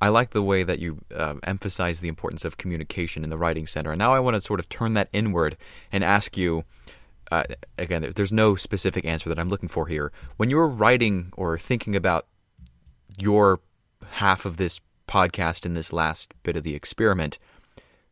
I 0.00 0.08
like 0.08 0.30
the 0.30 0.42
way 0.42 0.64
that 0.64 0.80
you 0.80 1.00
uh, 1.14 1.34
emphasize 1.44 2.00
the 2.00 2.08
importance 2.08 2.44
of 2.44 2.58
communication 2.58 3.24
in 3.24 3.30
the 3.30 3.38
writing 3.38 3.66
center. 3.66 3.92
And 3.92 3.98
now 3.98 4.12
I 4.12 4.20
want 4.20 4.34
to 4.34 4.40
sort 4.40 4.60
of 4.60 4.68
turn 4.68 4.94
that 4.94 5.08
inward 5.12 5.56
and 5.92 6.04
ask 6.04 6.36
you 6.36 6.64
uh, 7.34 7.44
again, 7.78 8.06
there's 8.14 8.32
no 8.32 8.54
specific 8.54 9.04
answer 9.04 9.28
that 9.28 9.38
I'm 9.38 9.48
looking 9.48 9.68
for 9.68 9.86
here. 9.86 10.12
When 10.36 10.50
you 10.50 10.56
were 10.56 10.68
writing 10.68 11.32
or 11.36 11.58
thinking 11.58 11.96
about 11.96 12.26
your 13.18 13.60
half 14.12 14.44
of 14.44 14.56
this 14.56 14.80
podcast 15.08 15.66
in 15.66 15.74
this 15.74 15.92
last 15.92 16.32
bit 16.42 16.56
of 16.56 16.62
the 16.62 16.74
experiment, 16.74 17.38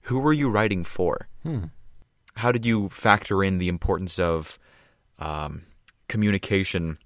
who 0.02 0.18
were 0.18 0.32
you 0.32 0.48
writing 0.48 0.84
for? 0.84 1.28
How 2.36 2.50
did 2.50 2.66
you 2.66 2.88
factor 2.88 3.44
in 3.44 3.58
the 3.58 3.68
importance 3.68 4.18
of 4.18 4.58
um, 5.18 5.62
communication 6.08 6.98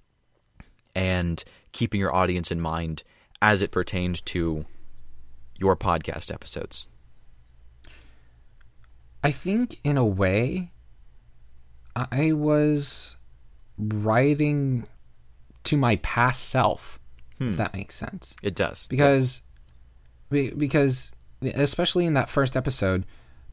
and 0.94 1.42
keeping 1.72 2.00
your 2.00 2.14
audience 2.14 2.50
in 2.50 2.60
mind 2.60 3.02
as 3.42 3.60
it 3.60 3.70
pertained 3.70 4.24
to 4.26 4.64
your 5.58 5.76
podcast 5.76 6.32
episodes? 6.32 6.88
I 9.22 9.32
think 9.32 9.80
in 9.82 9.96
a 9.96 10.06
way, 10.06 10.72
I 11.96 12.32
was 12.32 13.16
writing 13.78 14.86
to 15.64 15.76
my 15.76 15.96
past 15.96 16.48
self, 16.48 16.98
if 17.38 17.46
hmm. 17.46 17.52
that 17.54 17.74
makes 17.74 17.94
sense. 17.94 18.34
It 18.42 18.54
does. 18.54 18.86
Because, 18.86 19.42
be- 20.30 20.50
because 20.50 21.12
especially 21.42 22.06
in 22.06 22.14
that 22.14 22.28
first 22.28 22.56
episode, 22.56 23.04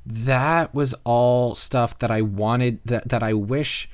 that 0.06 0.74
was 0.74 0.94
all 1.04 1.56
stuff 1.56 1.98
that 2.00 2.12
I 2.12 2.22
wanted 2.22 2.80
that 2.86 3.08
that 3.10 3.24
I 3.24 3.34
wish, 3.34 3.90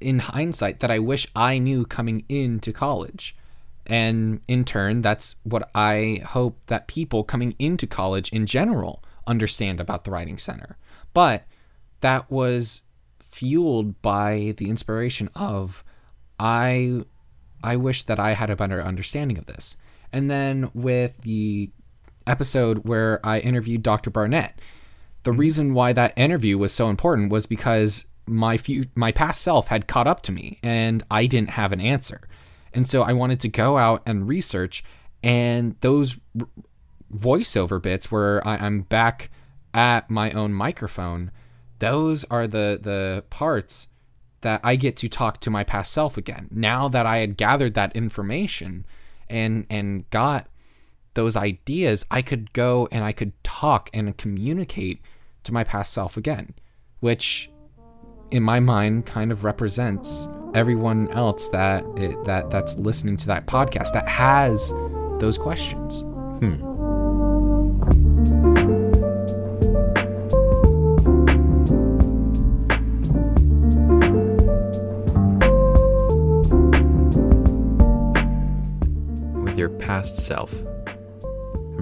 in 0.00 0.18
hindsight, 0.18 0.80
that 0.80 0.90
I 0.90 0.98
wish 0.98 1.26
I 1.34 1.58
knew 1.58 1.86
coming 1.86 2.24
into 2.28 2.72
college. 2.72 3.34
And 3.86 4.40
in 4.48 4.64
turn, 4.64 5.00
that's 5.00 5.36
what 5.44 5.70
I 5.74 6.20
hope 6.26 6.58
that 6.66 6.88
people 6.88 7.22
coming 7.22 7.54
into 7.58 7.86
college 7.86 8.30
in 8.32 8.44
general 8.44 9.02
understand 9.26 9.80
about 9.80 10.04
the 10.04 10.10
Writing 10.10 10.38
Center. 10.38 10.76
But 11.14 11.44
that 12.00 12.30
was 12.30 12.82
fueled 13.36 14.00
by 14.00 14.54
the 14.56 14.70
inspiration 14.70 15.28
of 15.34 15.84
I 16.40 17.02
I 17.62 17.76
wish 17.76 18.04
that 18.04 18.18
I 18.18 18.32
had 18.32 18.48
a 18.48 18.56
better 18.56 18.80
understanding 18.80 19.36
of 19.36 19.46
this. 19.46 19.76
And 20.12 20.30
then 20.30 20.70
with 20.72 21.20
the 21.22 21.70
episode 22.26 22.86
where 22.88 23.20
I 23.24 23.40
interviewed 23.40 23.82
Dr. 23.82 24.10
Barnett, 24.10 24.60
the 25.22 25.32
mm-hmm. 25.32 25.40
reason 25.40 25.74
why 25.74 25.92
that 25.92 26.16
interview 26.16 26.56
was 26.56 26.72
so 26.72 26.88
important 26.88 27.30
was 27.30 27.44
because 27.46 28.06
my 28.26 28.56
few, 28.56 28.86
my 28.94 29.12
past 29.12 29.42
self 29.42 29.68
had 29.68 29.86
caught 29.86 30.06
up 30.06 30.22
to 30.22 30.32
me 30.32 30.58
and 30.62 31.02
I 31.10 31.26
didn't 31.26 31.50
have 31.50 31.72
an 31.72 31.80
answer. 31.80 32.22
And 32.72 32.88
so 32.88 33.02
I 33.02 33.12
wanted 33.12 33.40
to 33.40 33.48
go 33.48 33.76
out 33.76 34.02
and 34.06 34.28
research 34.28 34.82
and 35.22 35.76
those 35.80 36.16
voiceover 37.14 37.82
bits 37.82 38.10
where 38.10 38.46
I, 38.46 38.56
I'm 38.56 38.82
back 38.82 39.30
at 39.74 40.08
my 40.08 40.30
own 40.30 40.52
microphone, 40.52 41.30
those 41.78 42.24
are 42.24 42.46
the 42.46 42.78
the 42.80 43.24
parts 43.30 43.88
that 44.42 44.60
I 44.62 44.76
get 44.76 44.96
to 44.98 45.08
talk 45.08 45.40
to 45.40 45.50
my 45.50 45.64
past 45.64 45.92
self 45.92 46.16
again. 46.16 46.48
Now 46.50 46.88
that 46.88 47.06
I 47.06 47.18
had 47.18 47.36
gathered 47.36 47.74
that 47.74 47.94
information 47.96 48.86
and 49.28 49.66
and 49.70 50.08
got 50.10 50.48
those 51.14 51.36
ideas, 51.36 52.06
I 52.10 52.22
could 52.22 52.52
go 52.52 52.88
and 52.92 53.02
I 53.02 53.12
could 53.12 53.32
talk 53.42 53.90
and 53.92 54.16
communicate 54.16 55.00
to 55.44 55.52
my 55.52 55.64
past 55.64 55.92
self 55.92 56.16
again, 56.16 56.54
which 57.00 57.50
in 58.30 58.42
my 58.42 58.60
mind 58.60 59.06
kind 59.06 59.32
of 59.32 59.44
represents 59.44 60.28
everyone 60.54 61.08
else 61.10 61.48
that 61.50 61.84
it, 61.96 62.22
that 62.24 62.50
that's 62.50 62.76
listening 62.76 63.16
to 63.16 63.26
that 63.26 63.46
podcast 63.46 63.92
that 63.92 64.08
has 64.08 64.72
those 65.18 65.38
questions. 65.38 66.00
Hmm. 66.00 66.75
With 79.56 79.60
your 79.60 79.78
past 79.78 80.18
self. 80.18 80.54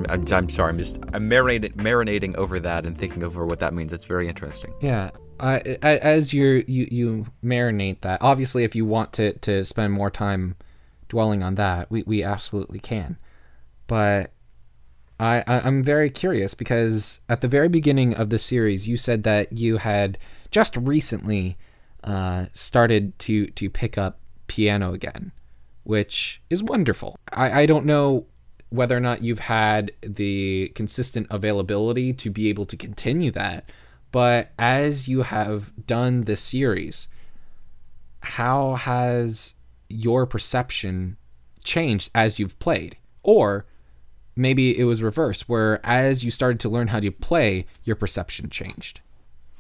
I'm, 0.09 0.25
I'm, 0.33 0.49
sorry. 0.49 0.71
I'm 0.71 0.79
just 0.79 0.99
I'm 1.13 1.29
marinating, 1.29 1.75
marinating 1.75 2.37
over 2.37 2.61
that 2.61 2.87
and 2.87 2.97
thinking 2.97 3.25
over 3.25 3.45
what 3.45 3.59
that 3.61 3.75
means. 3.75 3.93
It's 3.93 4.05
very 4.05 4.29
interesting. 4.29 4.73
Yeah. 4.81 5.11
Uh, 5.41 5.59
as 5.83 6.33
you're, 6.33 6.59
you 6.59 6.87
you 6.91 7.27
marinate 7.45 8.03
that, 8.03 8.23
obviously, 8.23 8.63
if 8.63 8.77
you 8.77 8.85
want 8.87 9.13
to, 9.15 9.33
to 9.41 9.65
spend 9.65 9.93
more 9.93 10.11
time 10.11 10.55
dwelling 11.09 11.43
on 11.43 11.57
that, 11.57 11.91
we, 11.91 12.05
we 12.05 12.23
absolutely 12.23 12.79
can. 12.79 13.19
But 13.89 14.33
I 15.19 15.43
I'm 15.49 15.83
very 15.83 16.11
curious 16.11 16.55
because 16.55 17.21
at 17.29 17.41
the 17.41 17.49
very 17.49 17.69
beginning 17.69 18.15
of 18.15 18.31
the 18.31 18.39
series, 18.39 18.87
you 18.87 18.97
said 18.97 19.25
that 19.25 19.53
you 19.53 19.79
had 19.79 20.17
just 20.53 20.77
recently 20.77 21.59
uh, 22.05 22.47
started 22.53 23.19
to 23.21 23.47
to 23.47 23.69
pick 23.69 23.99
up 23.99 24.21
piano 24.47 24.93
again, 24.93 25.33
which 25.85 26.43
is 26.51 26.63
wonderful. 26.63 27.17
I, 27.33 27.63
I 27.63 27.67
don't 27.67 27.87
know 27.87 28.27
whether 28.71 28.97
or 28.97 29.01
not 29.01 29.23
you've 29.23 29.39
had 29.39 29.93
the 30.03 30.73
consistent 30.75 31.29
availability 31.31 32.13
to 32.13 32.31
be 32.31 32.49
able 32.49 32.67
to 32.67 32.77
continue 32.77 33.31
that, 33.31 33.71
but 34.11 34.51
as 34.59 35.07
you 35.07 35.23
have 35.23 35.73
done 35.87 36.23
this 36.23 36.41
series, 36.41 37.09
how 38.21 38.75
has 38.75 39.55
your 39.89 40.27
perception 40.27 41.17
changed 41.63 42.11
as 42.15 42.39
you've 42.39 42.59
played? 42.59 42.97
Or 43.23 43.67
maybe 44.35 44.79
it 44.79 44.85
was 44.85 45.03
reversed, 45.03 45.49
where 45.49 45.85
as 45.85 46.25
you 46.25 46.31
started 46.31 46.61
to 46.61 46.69
learn 46.69 46.89
how 46.89 47.01
to 47.01 47.11
play, 47.11 47.67
your 47.85 47.97
perception 47.97 48.51
changed. 48.51 49.01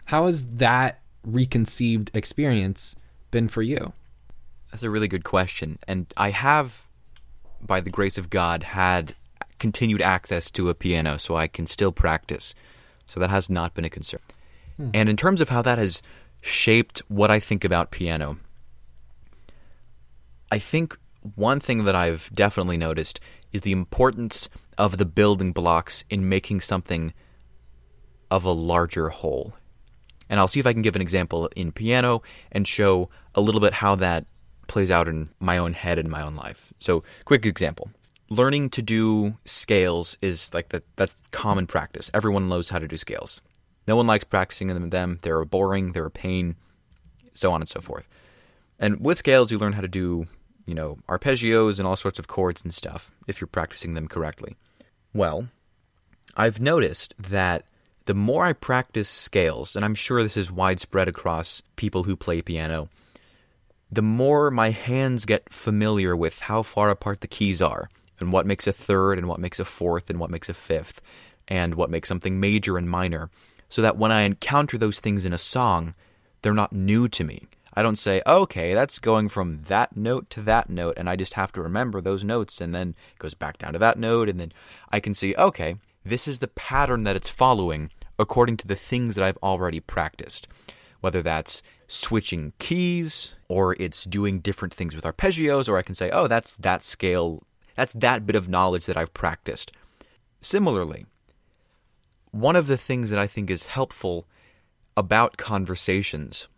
How 0.06 0.26
has 0.26 0.44
that 0.44 1.00
reconceived 1.24 2.10
experience 2.14 2.96
been 3.30 3.48
for 3.48 3.62
you? 3.62 3.92
That's 4.74 4.82
a 4.82 4.90
really 4.90 5.06
good 5.06 5.22
question, 5.22 5.78
and 5.86 6.12
I 6.16 6.30
have, 6.30 6.88
by 7.60 7.80
the 7.80 7.90
grace 7.90 8.18
of 8.18 8.28
God, 8.28 8.64
had 8.64 9.14
continued 9.60 10.02
access 10.02 10.50
to 10.50 10.68
a 10.68 10.74
piano, 10.74 11.16
so 11.16 11.36
I 11.36 11.46
can 11.46 11.64
still 11.64 11.92
practice. 11.92 12.56
So 13.06 13.20
that 13.20 13.30
has 13.30 13.48
not 13.48 13.74
been 13.74 13.84
a 13.84 13.88
concern. 13.88 14.18
Hmm. 14.76 14.90
And 14.92 15.08
in 15.08 15.16
terms 15.16 15.40
of 15.40 15.48
how 15.48 15.62
that 15.62 15.78
has 15.78 16.02
shaped 16.42 17.02
what 17.06 17.30
I 17.30 17.38
think 17.38 17.62
about 17.62 17.92
piano, 17.92 18.38
I 20.50 20.58
think 20.58 20.98
one 21.36 21.60
thing 21.60 21.84
that 21.84 21.94
I've 21.94 22.28
definitely 22.34 22.76
noticed 22.76 23.20
is 23.52 23.60
the 23.60 23.70
importance 23.70 24.48
of 24.76 24.98
the 24.98 25.06
building 25.06 25.52
blocks 25.52 26.04
in 26.10 26.28
making 26.28 26.62
something 26.62 27.14
of 28.28 28.44
a 28.44 28.50
larger 28.50 29.10
whole. 29.10 29.54
And 30.28 30.40
I'll 30.40 30.48
see 30.48 30.58
if 30.58 30.66
I 30.66 30.72
can 30.72 30.82
give 30.82 30.96
an 30.96 31.02
example 31.02 31.48
in 31.54 31.70
piano 31.70 32.22
and 32.50 32.66
show 32.66 33.08
a 33.36 33.40
little 33.40 33.60
bit 33.60 33.74
how 33.74 33.94
that 33.94 34.26
plays 34.66 34.90
out 34.90 35.08
in 35.08 35.30
my 35.40 35.58
own 35.58 35.72
head 35.72 35.98
and 35.98 36.10
my 36.10 36.22
own 36.22 36.36
life. 36.36 36.72
So, 36.78 37.04
quick 37.24 37.46
example. 37.46 37.90
Learning 38.30 38.70
to 38.70 38.82
do 38.82 39.36
scales 39.44 40.16
is 40.22 40.52
like 40.54 40.70
that 40.70 40.84
that's 40.96 41.14
common 41.30 41.66
practice. 41.66 42.10
Everyone 42.14 42.48
knows 42.48 42.70
how 42.70 42.78
to 42.78 42.88
do 42.88 42.96
scales. 42.96 43.42
No 43.86 43.96
one 43.96 44.06
likes 44.06 44.24
practicing 44.24 44.68
them. 44.90 45.18
They're 45.22 45.44
boring, 45.44 45.92
they're 45.92 46.06
a 46.06 46.10
pain, 46.10 46.56
so 47.34 47.52
on 47.52 47.60
and 47.60 47.68
so 47.68 47.80
forth. 47.80 48.08
And 48.78 49.00
with 49.00 49.18
scales 49.18 49.50
you 49.50 49.58
learn 49.58 49.74
how 49.74 49.82
to 49.82 49.88
do, 49.88 50.26
you 50.66 50.74
know, 50.74 50.98
arpeggios 51.08 51.78
and 51.78 51.86
all 51.86 51.96
sorts 51.96 52.18
of 52.18 52.28
chords 52.28 52.64
and 52.64 52.72
stuff 52.72 53.10
if 53.26 53.40
you're 53.40 53.48
practicing 53.48 53.94
them 53.94 54.08
correctly. 54.08 54.56
Well, 55.12 55.48
I've 56.36 56.60
noticed 56.60 57.14
that 57.18 57.66
the 58.06 58.14
more 58.14 58.44
I 58.44 58.52
practice 58.52 59.08
scales, 59.08 59.76
and 59.76 59.84
I'm 59.84 59.94
sure 59.94 60.22
this 60.22 60.36
is 60.36 60.50
widespread 60.50 61.08
across 61.08 61.62
people 61.76 62.04
who 62.04 62.16
play 62.16 62.42
piano, 62.42 62.88
the 63.94 64.02
more 64.02 64.50
my 64.50 64.70
hands 64.70 65.24
get 65.24 65.52
familiar 65.52 66.16
with 66.16 66.40
how 66.40 66.62
far 66.62 66.90
apart 66.90 67.20
the 67.20 67.28
keys 67.28 67.62
are, 67.62 67.88
and 68.18 68.32
what 68.32 68.46
makes 68.46 68.66
a 68.66 68.72
third, 68.72 69.18
and 69.18 69.28
what 69.28 69.38
makes 69.38 69.60
a 69.60 69.64
fourth, 69.64 70.10
and 70.10 70.18
what 70.18 70.30
makes 70.30 70.48
a 70.48 70.54
fifth, 70.54 71.00
and 71.46 71.74
what 71.74 71.90
makes 71.90 72.08
something 72.08 72.40
major 72.40 72.76
and 72.76 72.90
minor, 72.90 73.30
so 73.68 73.82
that 73.82 73.96
when 73.96 74.10
I 74.10 74.22
encounter 74.22 74.78
those 74.78 74.98
things 74.98 75.24
in 75.24 75.32
a 75.32 75.38
song, 75.38 75.94
they're 76.42 76.52
not 76.52 76.72
new 76.72 77.08
to 77.08 77.22
me. 77.22 77.44
I 77.72 77.82
don't 77.82 77.98
say, 77.98 78.20
okay, 78.26 78.74
that's 78.74 78.98
going 78.98 79.28
from 79.28 79.62
that 79.62 79.96
note 79.96 80.28
to 80.30 80.40
that 80.42 80.70
note, 80.70 80.94
and 80.96 81.08
I 81.08 81.16
just 81.16 81.34
have 81.34 81.52
to 81.52 81.62
remember 81.62 82.00
those 82.00 82.24
notes, 82.24 82.60
and 82.60 82.74
then 82.74 82.96
it 83.12 83.18
goes 83.18 83.34
back 83.34 83.58
down 83.58 83.74
to 83.74 83.78
that 83.78 83.98
note, 83.98 84.28
and 84.28 84.40
then 84.40 84.52
I 84.90 85.00
can 85.00 85.14
see, 85.14 85.36
okay, 85.36 85.76
this 86.04 86.26
is 86.26 86.40
the 86.40 86.48
pattern 86.48 87.04
that 87.04 87.16
it's 87.16 87.28
following 87.28 87.90
according 88.18 88.56
to 88.58 88.66
the 88.66 88.76
things 88.76 89.14
that 89.14 89.24
I've 89.24 89.38
already 89.42 89.80
practiced. 89.80 90.48
Whether 91.00 91.20
that's 91.20 91.62
switching 91.86 92.54
keys, 92.58 93.32
or 93.54 93.76
it's 93.78 94.04
doing 94.04 94.40
different 94.40 94.74
things 94.74 94.96
with 94.96 95.04
arpeggios, 95.04 95.68
or 95.68 95.78
I 95.78 95.82
can 95.82 95.94
say, 95.94 96.10
oh, 96.10 96.26
that's 96.26 96.56
that 96.56 96.82
scale, 96.82 97.44
that's 97.76 97.92
that 97.92 98.26
bit 98.26 98.34
of 98.34 98.48
knowledge 98.48 98.86
that 98.86 98.96
I've 98.96 99.14
practiced. 99.14 99.70
Similarly, 100.40 101.06
one 102.32 102.56
of 102.56 102.66
the 102.66 102.76
things 102.76 103.10
that 103.10 103.18
I 103.20 103.28
think 103.28 103.50
is 103.50 103.66
helpful 103.66 104.26
about 104.96 105.36
conversations 105.36 106.48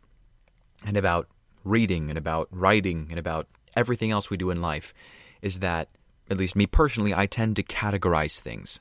and 0.86 0.96
about 0.96 1.28
reading 1.64 2.08
and 2.08 2.16
about 2.16 2.48
writing 2.50 3.08
and 3.10 3.18
about 3.18 3.46
everything 3.76 4.10
else 4.10 4.30
we 4.30 4.38
do 4.38 4.50
in 4.50 4.62
life 4.62 4.94
is 5.42 5.58
that, 5.58 5.90
at 6.30 6.38
least 6.38 6.56
me 6.56 6.64
personally, 6.64 7.14
I 7.14 7.26
tend 7.26 7.56
to 7.56 7.62
categorize 7.62 8.38
things. 8.38 8.80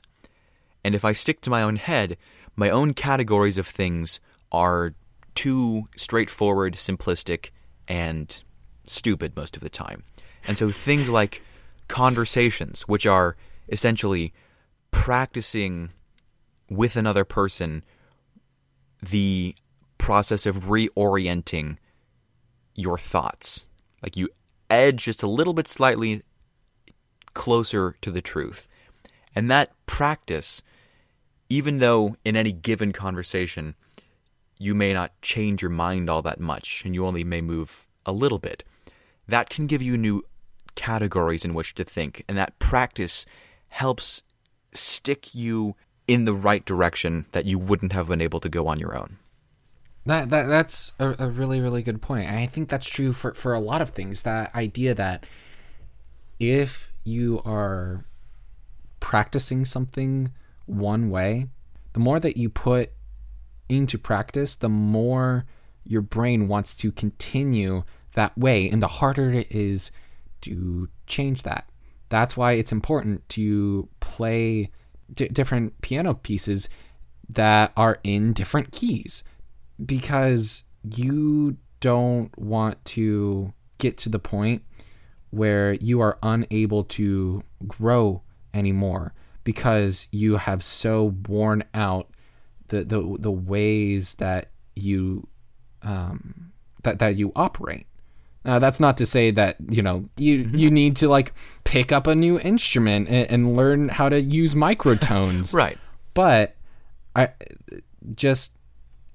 And 0.82 0.94
if 0.94 1.04
I 1.04 1.12
stick 1.12 1.42
to 1.42 1.50
my 1.50 1.60
own 1.60 1.76
head, 1.76 2.16
my 2.56 2.70
own 2.70 2.94
categories 2.94 3.58
of 3.58 3.66
things 3.66 4.20
are 4.50 4.94
too 5.34 5.88
straightforward, 5.96 6.76
simplistic, 6.76 7.50
and 7.88 8.42
stupid 8.84 9.36
most 9.36 9.56
of 9.56 9.62
the 9.62 9.70
time. 9.70 10.02
And 10.46 10.56
so 10.56 10.70
things 10.70 11.08
like 11.08 11.42
conversations, 11.88 12.82
which 12.82 13.06
are 13.06 13.36
essentially 13.68 14.32
practicing 14.90 15.90
with 16.70 16.96
another 16.96 17.24
person 17.24 17.82
the 19.02 19.54
process 19.98 20.46
of 20.46 20.64
reorienting 20.64 21.76
your 22.74 22.98
thoughts. 22.98 23.64
Like 24.02 24.16
you 24.16 24.28
edge 24.70 25.04
just 25.04 25.22
a 25.22 25.28
little 25.28 25.54
bit 25.54 25.68
slightly 25.68 26.22
closer 27.34 27.96
to 28.02 28.10
the 28.10 28.22
truth. 28.22 28.66
And 29.34 29.50
that 29.50 29.70
practice, 29.86 30.62
even 31.48 31.78
though 31.78 32.16
in 32.24 32.36
any 32.36 32.52
given 32.52 32.92
conversation 32.92 33.74
you 34.58 34.74
may 34.74 34.92
not 34.92 35.20
change 35.22 35.62
your 35.62 35.70
mind 35.70 36.08
all 36.08 36.22
that 36.22 36.40
much 36.40 36.82
and 36.84 36.94
you 36.94 37.06
only 37.06 37.24
may 37.24 37.40
move 37.40 37.86
a 38.04 38.12
little 38.12 38.38
bit, 38.38 38.64
that 39.28 39.50
can 39.50 39.66
give 39.66 39.82
you 39.82 39.96
new 39.96 40.24
categories 40.74 41.44
in 41.44 41.54
which 41.54 41.74
to 41.74 41.84
think. 41.84 42.24
And 42.28 42.36
that 42.38 42.58
practice 42.58 43.26
helps 43.68 44.22
stick 44.72 45.34
you 45.34 45.74
in 46.06 46.24
the 46.24 46.34
right 46.34 46.64
direction 46.64 47.26
that 47.32 47.46
you 47.46 47.58
wouldn't 47.58 47.92
have 47.92 48.08
been 48.08 48.20
able 48.20 48.40
to 48.40 48.48
go 48.48 48.68
on 48.68 48.78
your 48.78 48.96
own. 48.96 49.18
That, 50.04 50.30
that 50.30 50.46
that's 50.46 50.92
a, 51.00 51.16
a 51.18 51.28
really 51.28 51.60
really 51.60 51.82
good 51.82 52.00
point. 52.00 52.30
I 52.30 52.46
think 52.46 52.68
that's 52.68 52.88
true 52.88 53.12
for 53.12 53.34
for 53.34 53.52
a 53.52 53.58
lot 53.58 53.82
of 53.82 53.90
things. 53.90 54.22
That 54.22 54.54
idea 54.54 54.94
that 54.94 55.26
if 56.38 56.92
you 57.02 57.42
are 57.44 58.04
practicing 59.00 59.64
something 59.64 60.32
one 60.66 61.10
way, 61.10 61.48
the 61.92 61.98
more 61.98 62.20
that 62.20 62.36
you 62.36 62.48
put 62.48 62.92
into 63.68 63.98
practice, 63.98 64.54
the 64.54 64.68
more 64.68 65.44
your 65.84 66.02
brain 66.02 66.48
wants 66.48 66.74
to 66.76 66.92
continue 66.92 67.84
that 68.14 68.36
way, 68.36 68.68
and 68.68 68.82
the 68.82 68.88
harder 68.88 69.32
it 69.32 69.50
is 69.50 69.90
to 70.42 70.88
change 71.06 71.42
that. 71.42 71.68
That's 72.08 72.36
why 72.36 72.52
it's 72.52 72.72
important 72.72 73.28
to 73.30 73.88
play 74.00 74.70
d- 75.12 75.28
different 75.28 75.80
piano 75.80 76.14
pieces 76.14 76.68
that 77.28 77.72
are 77.76 77.98
in 78.04 78.32
different 78.32 78.72
keys 78.72 79.24
because 79.84 80.64
you 80.82 81.56
don't 81.80 82.36
want 82.38 82.84
to 82.84 83.52
get 83.78 83.98
to 83.98 84.08
the 84.08 84.18
point 84.18 84.62
where 85.30 85.74
you 85.74 86.00
are 86.00 86.18
unable 86.22 86.84
to 86.84 87.42
grow 87.66 88.22
anymore 88.54 89.12
because 89.44 90.08
you 90.10 90.36
have 90.36 90.62
so 90.62 91.14
worn 91.28 91.62
out 91.74 92.08
the 92.68 92.84
the, 92.84 93.16
the 93.18 93.30
ways 93.30 94.14
that 94.14 94.48
you 94.74 95.26
um, 95.82 96.52
that 96.82 96.98
that 96.98 97.16
you 97.16 97.32
operate. 97.36 97.86
Now 98.44 98.58
that's 98.60 98.78
not 98.78 98.96
to 98.98 99.06
say 99.06 99.30
that 99.32 99.56
you 99.68 99.82
know 99.82 100.08
you 100.16 100.44
Mm-hmm. 100.44 100.56
you 100.56 100.70
need 100.70 100.96
to 100.96 101.08
like 101.08 101.32
pick 101.64 101.90
up 101.92 102.06
a 102.06 102.14
new 102.14 102.38
instrument 102.38 103.08
and, 103.08 103.28
and 103.30 103.56
learn 103.56 103.88
how 103.88 104.08
to 104.08 104.20
use 104.20 104.54
microtones, 104.54 105.52
Right. 105.62 105.78
but 106.14 106.54
I 107.16 107.30
just 108.14 108.52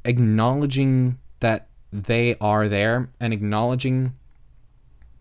acknowledging 0.03 1.17
that 1.39 1.67
they 1.93 2.35
are 2.41 2.67
there 2.67 3.09
and 3.19 3.31
acknowledging 3.33 4.13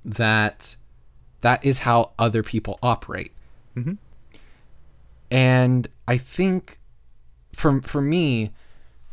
that 0.05 0.77
that 1.43 1.65
is 1.65 1.81
how 1.81 2.11
other 2.19 2.43
people 2.43 2.79
operate. 2.83 3.33
Mhm. 3.77 3.99
And 5.31 5.89
I 6.09 6.17
think 6.17 6.80
for 7.61 7.83
for 7.83 8.01
me 8.01 8.51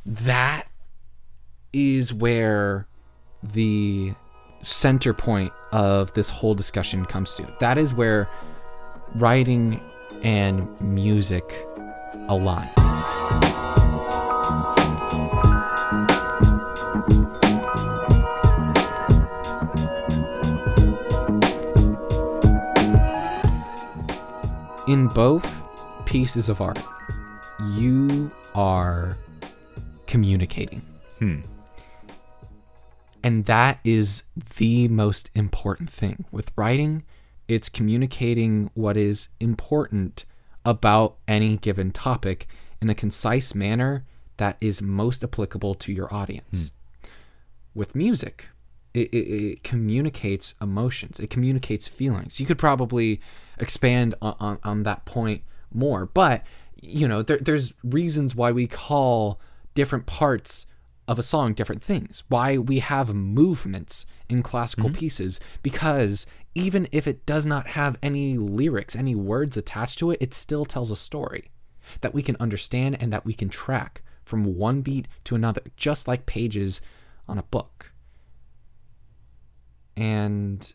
that 0.06 0.68
is 1.74 2.14
where 2.14 2.88
the 3.44 4.14
center 4.62 5.14
point 5.14 5.52
of 5.74 6.14
this 6.14 6.30
whole 6.30 6.56
discussion 6.56 7.06
comes 7.06 7.34
to. 7.34 7.46
That 7.60 7.78
is 7.78 7.94
where 7.94 8.30
writing 9.16 9.82
and 10.24 10.80
music 10.80 11.68
align. 12.30 12.70
In 24.88 25.08
both 25.08 25.46
pieces 26.06 26.48
of 26.48 26.62
art, 26.62 26.80
you 27.60 28.32
are 28.58 29.18
communicating. 30.08 30.82
Hmm. 31.20 31.42
And 33.24 33.46
that 33.46 33.80
is 33.84 34.24
the 34.58 34.88
most 34.88 35.30
important 35.36 35.92
thing. 35.92 36.26
With 36.32 36.52
writing, 36.56 37.04
it's 37.48 37.70
communicating 37.70 38.72
what 38.74 38.98
is 38.98 39.30
important 39.40 40.26
about 40.66 41.18
any 41.28 41.56
given 41.58 41.92
topic 41.92 42.48
in 42.82 42.90
a 42.90 42.96
concise 42.96 43.54
manner 43.54 44.06
that 44.38 44.58
is 44.60 44.82
most 44.82 45.24
applicable 45.24 45.76
to 45.76 45.92
your 45.94 46.12
audience. 46.14 46.72
With 47.76 47.96
music, 47.96 48.48
it, 48.94 49.10
it, 49.14 49.18
it 49.18 49.64
communicates 49.64 50.56
emotions, 50.60 51.20
it 51.20 51.30
communicates 51.30 51.88
feelings. 51.88 52.40
You 52.40 52.48
could 52.48 52.58
probably 52.58 53.22
expand 53.60 54.16
on, 54.20 54.36
on, 54.40 54.60
on 54.64 54.84
that 54.84 55.06
point 55.06 55.44
more, 55.72 56.08
but 56.08 56.44
you 56.82 57.08
know, 57.08 57.22
there, 57.22 57.38
there's 57.38 57.74
reasons 57.84 58.36
why 58.36 58.52
we 58.52 58.68
call 58.68 59.40
different 59.74 60.06
parts 60.06 60.66
of 61.08 61.18
a 61.18 61.24
song 61.24 61.54
different 61.54 61.82
things. 61.82 62.24
Why 62.28 62.58
we 62.58 62.80
have 62.80 63.14
movements 63.14 64.06
in 64.28 64.44
classical 64.44 64.90
mm-hmm. 64.90 65.00
pieces 65.00 65.40
because 65.64 66.26
even 66.54 66.88
if 66.92 67.08
it 67.08 67.26
does 67.26 67.46
not 67.46 67.68
have 67.68 67.98
any 68.02 68.38
lyrics, 68.38 68.96
any 68.96 69.16
words 69.16 69.56
attached 69.56 70.00
to 70.00 70.12
it, 70.12 70.18
it 70.20 70.34
still 70.34 70.66
tells 70.66 70.92
a 70.92 70.96
story 70.96 71.52
that 72.02 72.14
we 72.14 72.22
can 72.22 72.36
understand 72.40 72.98
and 73.00 73.14
that 73.14 73.26
we 73.26 73.34
can 73.34 73.48
track 73.48 74.02
from 74.26 74.58
one 74.58 74.82
beat 74.82 75.08
to 75.24 75.36
another, 75.36 75.62
just 75.78 76.08
like 76.08 76.26
pages 76.26 76.82
on 77.28 77.38
a 77.38 77.44
book. 77.44 77.92
And 79.96 80.74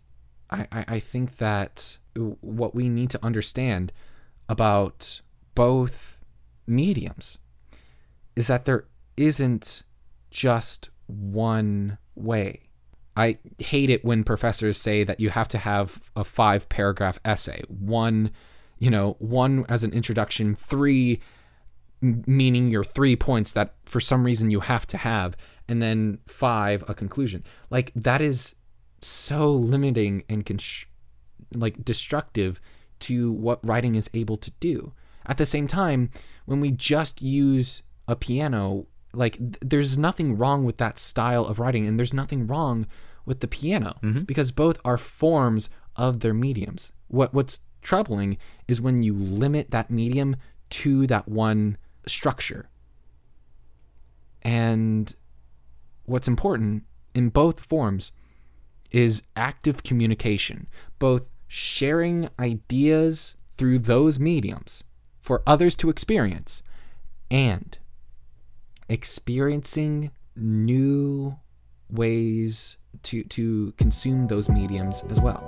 I, 0.51 0.67
I, 0.73 0.85
I 0.89 0.99
think 0.99 1.37
that 1.37 1.99
what 2.15 2.75
we 2.75 2.89
need 2.89 3.11
to 3.11 3.25
understand 3.25 3.93
about 4.49 5.21
both 5.55 6.19
mediums 6.67 7.39
is 8.37 8.47
that 8.47 8.65
there 8.65 8.87
isn't 9.17 9.83
just 10.31 10.89
one 11.07 11.99
way. 12.15 12.69
I 13.17 13.39
hate 13.59 13.91
it 13.91 14.05
when 14.05 14.25
professors 14.25 14.79
say 14.79 15.05
that 15.05 15.21
you 15.21 15.31
have 15.31 15.49
to 15.49 15.59
have 15.59 16.11
a 16.17 16.25
five 16.25 16.69
paragraph 16.69 17.19
essay. 17.25 17.63
One, 17.69 18.31
you 18.79 18.91
know, 18.91 19.17
one 19.19 19.67
as 19.69 19.85
an 19.85 19.93
introduction, 19.93 20.55
three 20.55 21.21
meaning 22.03 22.69
your 22.69 22.83
three 22.83 23.15
points 23.15 23.53
that 23.53 23.75
for 23.85 24.01
some 24.01 24.25
reason 24.25 24.51
you 24.51 24.61
have 24.61 24.87
to 24.89 24.97
have, 24.97 25.37
and 25.69 25.81
then 25.81 26.19
five 26.27 26.83
a 26.89 26.95
conclusion. 26.95 27.45
Like 27.71 27.93
that 27.95 28.21
is 28.21 28.57
so 29.01 29.53
limiting 29.53 30.25
and 30.29 30.45
const- 30.45 30.87
like 31.55 31.85
destructive 31.85 32.61
to 33.01 33.33
what 33.33 33.65
writing 33.67 33.95
is 33.95 34.11
able 34.15 34.37
to 34.39 34.51
do. 34.59 34.93
At 35.27 35.37
the 35.39 35.47
same 35.47 35.67
time, 35.67 36.11
when 36.47 36.61
we 36.61 36.71
just 36.71 37.23
use 37.23 37.83
a 38.09 38.17
piano, 38.17 38.87
like 39.13 39.39
th- 39.39 39.57
there's 39.61 39.97
nothing 39.97 40.37
wrong 40.37 40.65
with 40.65 40.79
that 40.79 40.99
style 40.99 41.45
of 41.45 41.59
writing, 41.59 41.87
and 41.87 41.99
there's 41.99 42.13
nothing 42.13 42.47
wrong 42.47 42.87
with 43.25 43.41
the 43.41 43.49
piano 43.49 43.99
mm-hmm. 44.03 44.23
because 44.23 44.51
both 44.51 44.79
are 44.85 44.99
forms 44.99 45.69
of 45.97 46.21
their 46.21 46.35
mediums. 46.35 46.93
What 47.09 47.33
what's 47.33 47.61
troubling 47.83 48.39
is 48.69 48.81
when 48.81 49.03
you 49.03 49.15
limit 49.15 49.71
that 49.71 49.91
medium 49.91 50.37
to 50.71 51.07
that 51.07 51.29
one 51.29 51.77
structure. 52.07 52.69
And 54.43 55.15
what's 56.05 56.29
important 56.29 56.85
in 57.15 57.29
both 57.29 57.61
forms 57.61 58.13
is 58.91 59.23
active 59.37 59.83
communication, 59.83 60.67
both 60.99 61.23
sharing 61.47 62.29
ideas 62.39 63.37
through 63.57 63.79
those 63.79 64.19
mediums 64.19 64.83
for 65.23 65.43
others 65.47 65.77
to 65.77 65.89
experience 65.89 66.63
and 67.31 67.79
experiencing 68.89 70.11
new 70.37 71.39
ways 71.89 72.77
to 73.03 73.23
to 73.25 73.73
consume 73.79 74.27
those 74.27 74.49
mediums 74.49 75.03
as 75.09 75.21
well. 75.21 75.43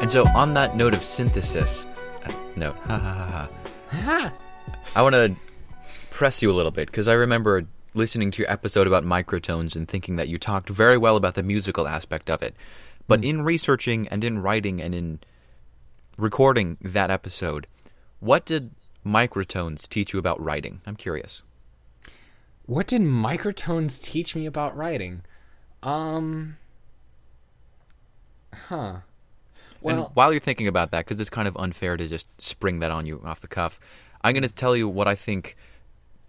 And 0.00 0.10
so, 0.10 0.26
on 0.34 0.52
that 0.54 0.76
note 0.76 0.94
of 0.94 1.04
synthesis, 1.04 1.86
uh, 2.24 2.32
note, 2.56 2.76
ha 2.78 2.98
ha 2.98 3.14
ha 3.14 3.48
ha, 3.88 4.32
I 4.96 5.02
want 5.02 5.14
to 5.14 5.36
press 6.10 6.42
you 6.42 6.50
a 6.50 6.52
little 6.52 6.72
bit 6.72 6.86
because 6.86 7.06
I 7.06 7.12
remember 7.12 7.66
listening 7.94 8.30
to 8.32 8.42
your 8.42 8.50
episode 8.50 8.86
about 8.86 9.04
microtones 9.04 9.76
and 9.76 9.86
thinking 9.88 10.16
that 10.16 10.28
you 10.28 10.38
talked 10.38 10.68
very 10.68 10.96
well 10.96 11.16
about 11.16 11.34
the 11.34 11.42
musical 11.42 11.86
aspect 11.86 12.30
of 12.30 12.42
it. 12.42 12.54
But 13.06 13.20
Hmm. 13.20 13.24
in 13.24 13.42
researching 13.42 14.08
and 14.08 14.24
in 14.24 14.38
writing 14.40 14.80
and 14.80 14.94
in 14.94 15.20
recording 16.16 16.78
that 16.80 17.10
episode, 17.10 17.66
what 18.20 18.44
did 18.44 18.70
microtones 19.04 19.88
teach 19.88 20.12
you 20.12 20.18
about 20.18 20.42
writing? 20.42 20.80
I'm 20.86 20.96
curious. 20.96 21.42
What 22.66 22.86
did 22.86 23.02
microtones 23.02 24.02
teach 24.02 24.36
me 24.36 24.46
about 24.46 24.76
writing? 24.76 25.22
Um. 25.82 26.56
Huh. 28.68 28.98
Well, 29.80 30.04
and 30.06 30.14
while 30.14 30.32
you're 30.32 30.40
thinking 30.40 30.68
about 30.68 30.92
that, 30.92 31.04
because 31.04 31.18
it's 31.18 31.30
kind 31.30 31.48
of 31.48 31.56
unfair 31.56 31.96
to 31.96 32.06
just 32.06 32.28
spring 32.40 32.78
that 32.78 32.92
on 32.92 33.04
you 33.06 33.20
off 33.24 33.40
the 33.40 33.48
cuff, 33.48 33.80
I'm 34.22 34.32
going 34.32 34.44
to 34.44 34.54
tell 34.54 34.76
you 34.76 34.88
what 34.88 35.08
I 35.08 35.16
think 35.16 35.56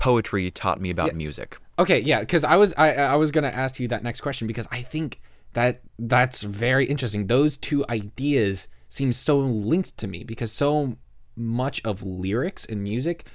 poetry 0.03 0.51
taught 0.51 0.81
me 0.81 0.89
about 0.89 1.07
Yeah. 1.07 1.13
music. 1.25 1.57
Okay, 1.79 1.99
yeah, 2.01 2.19
because 2.19 2.43
I 2.43 2.57
was 2.57 2.73
I 2.77 2.93
I 2.93 3.15
was 3.15 3.31
gonna 3.31 3.55
ask 3.65 3.79
you 3.79 3.87
that 3.87 4.03
next 4.03 4.19
question 4.19 4.47
because 4.47 4.67
I 4.69 4.81
think 4.81 5.21
that 5.53 5.81
that's 5.97 6.41
very 6.43 6.85
interesting. 6.85 7.27
Those 7.27 7.55
two 7.55 7.85
ideas 7.89 8.67
seem 8.89 9.13
so 9.13 9.39
linked 9.39 9.97
to 9.99 10.07
me 10.07 10.23
because 10.25 10.51
so 10.51 10.97
much 11.37 11.81
of 11.85 12.03
lyrics 12.03 12.65
and 12.65 12.83
music 12.83 13.25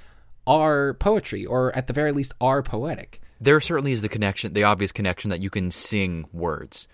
are 0.45 0.93
poetry, 0.95 1.43
or 1.45 1.75
at 1.75 1.87
the 1.87 1.93
very 1.93 2.11
least 2.11 2.33
are 2.39 2.61
poetic. 2.61 3.19
There 3.41 3.59
certainly 3.59 3.91
is 3.91 4.01
the 4.03 4.09
connection, 4.09 4.53
the 4.53 4.63
obvious 4.63 4.91
connection 4.91 5.29
that 5.31 5.41
you 5.41 5.49
can 5.49 5.71
sing 5.71 6.27
words. 6.31 6.87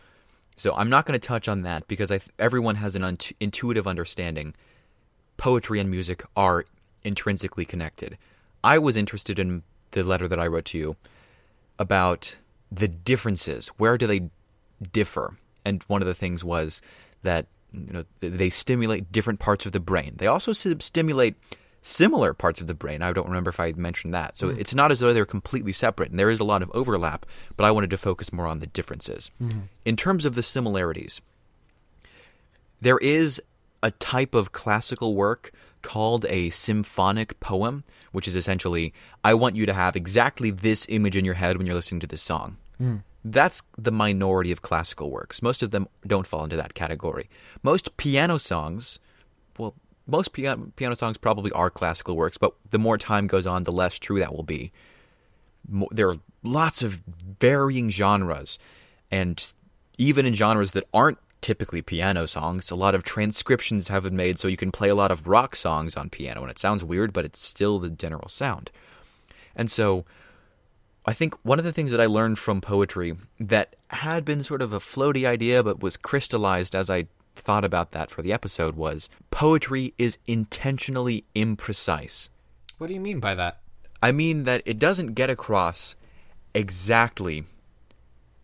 So 0.58 0.74
I'm 0.74 0.90
not 0.90 1.06
going 1.06 1.20
to 1.20 1.28
touch 1.28 1.48
on 1.50 1.64
that 1.64 1.88
because 1.88 2.12
I, 2.12 2.20
everyone 2.40 2.76
has 2.76 2.96
an 2.96 3.04
unt- 3.04 3.34
intuitive 3.42 3.88
understanding. 3.88 4.54
Poetry 5.38 5.80
and 5.82 5.90
music 5.92 6.24
are 6.36 6.64
intrinsically 7.04 7.66
connected. 7.66 8.18
I 8.66 8.80
was 8.80 8.98
interested 8.98 9.38
in 9.38 9.62
the 9.92 10.04
letter 10.04 10.28
that 10.28 10.40
I 10.40 10.48
wrote 10.48 10.66
to 10.66 10.78
you 10.78 10.96
about 11.78 12.36
the 12.72 12.88
differences. 12.88 13.68
Where 13.78 13.96
do 13.96 14.08
they 14.08 14.30
differ? 14.92 15.36
And 15.64 15.84
one 15.84 16.02
of 16.02 16.08
the 16.08 16.16
things 16.16 16.44
was 16.44 16.82
that 17.22 17.46
you 17.72 17.94
know 17.94 18.06
they 18.22 18.50
stimulate 18.50 19.12
different 19.12 19.40
parts 19.40 19.68
of 19.68 19.72
the 19.72 19.80
brain. 19.80 20.16
They 20.18 20.26
also 20.26 20.52
stimulate 20.52 21.36
similar 21.84 22.34
parts 22.34 22.60
of 22.60 22.66
the 22.66 22.74
brain. 22.74 23.04
I 23.04 23.14
don't 23.14 23.28
remember 23.28 23.52
if 23.52 23.60
I 23.60 23.74
mentioned 23.74 24.16
that. 24.16 24.36
So 24.36 24.50
mm-hmm. 24.50 24.60
it's 24.60 24.74
not 24.74 24.92
as 24.92 25.00
though 25.00 25.14
they're 25.14 25.26
completely 25.26 25.72
separate, 25.72 26.10
and 26.10 26.18
there 26.18 26.32
is 26.32 26.40
a 26.40 26.44
lot 26.44 26.64
of 26.64 26.72
overlap. 26.74 27.28
But 27.56 27.66
I 27.66 27.72
wanted 27.72 27.92
to 27.92 27.98
focus 27.98 28.34
more 28.34 28.48
on 28.48 28.60
the 28.60 28.68
differences. 28.68 29.30
Mm-hmm. 29.42 29.60
In 29.86 29.96
terms 29.96 30.26
of 30.26 30.34
the 30.34 30.42
similarities, 30.42 31.22
there 32.82 32.98
is 32.98 33.40
a 33.86 33.92
type 33.92 34.34
of 34.34 34.52
classical 34.52 35.14
work 35.14 35.52
called 35.84 36.26
a 36.28 36.50
symphonic 36.50 37.40
poem, 37.40 37.84
which 38.12 38.28
is 38.28 38.36
essentially 38.36 38.92
I 39.24 39.36
want 39.36 39.56
you 39.56 39.68
to 39.68 39.74
have 39.74 39.96
exactly 39.96 40.50
this 40.50 40.88
image 40.90 41.16
in 41.16 41.24
your 41.24 41.36
head 41.36 41.58
when 41.58 41.68
you're 41.68 41.76
listening 41.76 42.00
to 42.00 42.08
this 42.08 42.24
song. 42.24 42.58
Hmm. 42.80 42.98
That's 43.24 43.62
the 43.78 43.92
minority 43.92 44.52
of 44.52 44.64
classical 44.64 45.12
works. 45.12 45.44
Most 45.44 45.62
of 45.62 45.70
them 45.70 45.88
don't 46.06 46.26
fall 46.26 46.44
into 46.44 46.56
that 46.56 46.74
category. 46.74 47.30
Most 47.62 47.96
piano 47.98 48.40
songs, 48.40 48.98
well, 49.60 49.76
most 50.08 50.34
piano, 50.34 50.72
piano 50.76 50.96
songs 50.96 51.18
probably 51.20 51.52
are 51.52 51.70
classical 51.70 52.16
works, 52.16 52.40
but 52.40 52.56
the 52.72 52.80
more 52.80 52.98
time 52.98 53.28
goes 53.28 53.46
on, 53.46 53.64
the 53.64 53.72
less 53.72 54.00
true 54.00 54.18
that 54.18 54.34
will 54.34 54.44
be. 54.44 54.72
There 55.92 56.10
are 56.10 56.18
lots 56.42 56.82
of 56.82 57.02
varying 57.40 57.92
genres, 57.92 58.58
and 59.12 59.54
even 60.00 60.26
in 60.26 60.34
genres 60.34 60.72
that 60.72 60.86
aren't 60.92 61.20
typically 61.42 61.82
piano 61.82 62.28
songs, 62.28 62.72
a 62.72 62.76
lot 62.76 62.96
of 62.96 63.04
transcriptions 63.04 63.88
have 63.90 64.04
been 64.04 64.16
made 64.16 64.40
so 64.40 64.48
you 64.48 64.58
can 64.58 64.72
play 64.72 64.90
a 64.90 64.96
lot 64.96 65.12
of 65.12 65.28
rock 65.28 65.56
songs 65.56 65.96
on 65.96 66.10
piano, 66.10 66.42
and 66.42 66.52
it 66.52 66.60
sounds 66.60 66.84
weird, 66.84 67.14
but 67.14 67.26
it's 67.26 67.42
still 67.42 67.80
the 67.80 67.90
general 67.90 68.30
sound. 68.30 68.72
And 69.56 69.70
so, 69.70 70.06
I 71.06 71.14
think 71.14 71.36
one 71.44 71.60
of 71.60 71.66
the 71.66 71.72
things 71.72 71.92
that 71.92 72.02
I 72.02 72.08
learned 72.08 72.40
from 72.40 72.62
poetry 72.62 73.16
that 73.40 73.76
had 73.92 74.26
been 74.26 74.44
sort 74.44 74.62
of 74.62 74.74
a 74.74 74.80
floaty 74.80 75.26
idea 75.26 75.64
but 75.64 75.82
was 75.82 75.98
crystallized 75.98 76.74
as 76.74 76.90
I 76.90 77.06
thought 77.36 77.64
about 77.64 77.92
that 77.92 78.10
for 78.10 78.22
the 78.22 78.34
episode 78.34 78.76
was 78.76 79.10
poetry 79.30 79.94
is 80.00 80.18
intentionally 80.26 81.26
imprecise. 81.36 82.30
What 82.78 82.88
do 82.88 82.94
you 82.94 83.00
mean 83.00 83.20
by 83.20 83.36
that? 83.36 83.60
I 84.02 84.12
mean 84.12 84.44
that 84.46 84.64
it 84.66 84.80
doesn't 84.80 85.14
get 85.14 85.30
across 85.30 85.96
exactly 86.54 87.44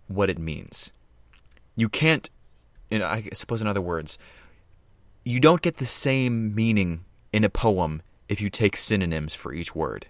what 0.07 0.29
it 0.29 0.37
means. 0.37 0.91
You 1.75 1.89
can't, 1.89 2.29
know, 2.99 3.07
I 3.07 3.29
suppose 3.33 3.61
in 3.61 3.67
other 3.67 3.81
words, 3.81 4.17
you 5.23 5.39
don't 5.39 5.61
get 5.61 5.77
the 5.77 5.85
same 5.85 6.53
meaning 6.53 7.05
in 7.31 7.43
a 7.43 7.49
poem 7.49 8.01
if 8.27 8.41
you 8.41 8.49
take 8.49 8.77
synonyms 8.77 9.33
for 9.33 9.53
each 9.53 9.75
word. 9.75 10.07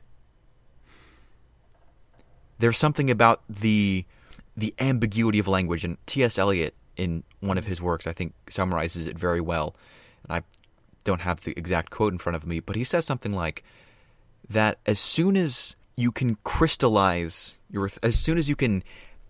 There's 2.60 2.78
something 2.78 3.10
about 3.10 3.42
the 3.50 4.06
the 4.56 4.74
ambiguity 4.80 5.40
of 5.40 5.48
language, 5.48 5.84
and 5.84 5.98
T.S. 6.06 6.38
Eliot, 6.38 6.76
in 6.98 7.24
one 7.40 7.58
of 7.58 7.66
his 7.66 7.82
works, 7.82 8.06
I 8.06 8.14
think 8.14 8.34
summarizes 8.50 9.08
it 9.08 9.18
very 9.18 9.42
well. 9.42 9.76
And 10.24 10.38
I 10.38 10.44
don't 11.04 11.22
have 11.22 11.42
the 11.42 11.54
exact 11.58 11.90
quote 11.90 12.14
in 12.14 12.20
front 12.20 12.36
of 12.36 12.46
me, 12.46 12.60
but 12.60 12.76
he 12.76 12.84
says 12.84 13.06
something 13.06 13.34
like 13.34 13.64
that: 14.48 14.78
as 14.86 15.00
soon 15.00 15.36
as 15.36 15.76
you 15.96 16.12
can 16.12 16.38
crystallize 16.44 17.56
your, 17.72 17.90
as 18.04 18.20
soon 18.20 18.38
as 18.38 18.48
you 18.50 18.56
can 18.56 18.84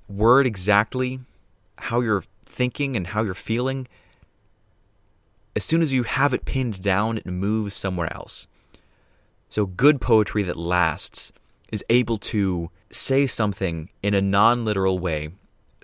word 0.10 0.46
exactly 0.46 1.20
how 1.78 2.02
you're 2.02 2.24
thinking 2.52 2.96
and 2.96 3.08
how 3.08 3.24
you're 3.24 3.34
feeling, 3.34 3.88
as 5.56 5.64
soon 5.64 5.82
as 5.82 5.92
you 5.92 6.04
have 6.04 6.34
it 6.34 6.46
pinned 6.46 6.82
down, 6.82 7.18
it 7.18 7.26
moves 7.26 7.76
somewhere 7.76 8.12
else. 8.14 8.48
So, 9.50 9.66
good 9.66 10.00
poetry 10.00 10.44
that 10.44 10.58
lasts 10.58 11.32
is 11.72 11.84
able 11.90 12.18
to 12.18 12.70
say 12.90 13.28
something 13.28 13.90
in 14.02 14.14
a 14.14 14.22
non 14.22 14.64
literal 14.66 15.00
way 15.00 15.32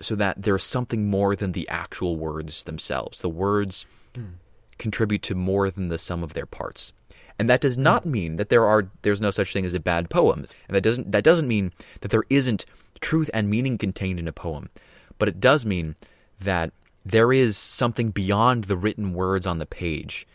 so 0.00 0.14
that 0.14 0.42
there's 0.42 0.64
something 0.64 1.10
more 1.10 1.34
than 1.34 1.52
the 1.52 1.68
actual 1.68 2.16
words 2.16 2.64
themselves. 2.64 3.20
The 3.20 3.28
words 3.28 3.84
hmm. 4.14 4.36
contribute 4.78 5.22
to 5.22 5.34
more 5.34 5.70
than 5.70 5.88
the 5.88 5.98
sum 5.98 6.22
of 6.22 6.34
their 6.34 6.46
parts. 6.46 6.92
And 7.38 7.48
that 7.50 7.60
does 7.60 7.76
hmm. 7.76 7.82
not 7.82 8.06
mean 8.06 8.36
that 8.36 8.48
there 8.48 8.66
are 8.66 8.88
there's 9.02 9.20
no 9.20 9.30
such 9.30 9.52
thing 9.52 9.66
as 9.66 9.74
a 9.74 9.80
bad 9.80 10.08
poem. 10.08 10.44
And 10.68 10.76
that 10.76 10.82
doesn't 10.82 11.12
that 11.12 11.24
doesn't 11.24 11.48
mean 11.48 11.72
that 12.00 12.10
there 12.10 12.24
isn't 12.30 12.64
truth 13.00 13.30
and 13.34 13.50
meaning 13.50 13.78
contained 13.78 14.18
in 14.18 14.28
a 14.28 14.32
poem. 14.32 14.70
But 15.18 15.28
it 15.28 15.40
does 15.40 15.66
mean 15.66 15.96
that 16.40 16.72
there 17.04 17.32
is 17.32 17.56
something 17.56 18.10
beyond 18.10 18.64
the 18.64 18.76
written 18.76 19.12
words 19.12 19.46
on 19.46 19.58
the 19.58 19.66
page 19.66 20.26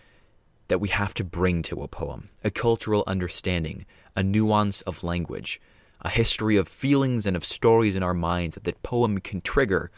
that 0.67 0.79
we 0.79 0.89
have 0.89 1.13
to 1.13 1.23
bring 1.23 1.61
to 1.61 1.83
a 1.83 1.87
poem 1.87 2.29
a 2.43 2.49
cultural 2.49 3.03
understanding, 3.05 3.85
a 4.15 4.23
nuance 4.23 4.81
of 4.81 5.03
language, 5.03 5.61
a 6.01 6.09
history 6.09 6.57
of 6.57 6.67
feelings 6.67 7.25
and 7.25 7.35
of 7.35 7.45
stories 7.45 7.95
in 7.95 8.03
our 8.03 8.13
minds 8.13 8.55
that 8.55 8.63
the 8.63 8.73
poem 8.83 9.19
can 9.19 9.41
trigger 9.41 9.91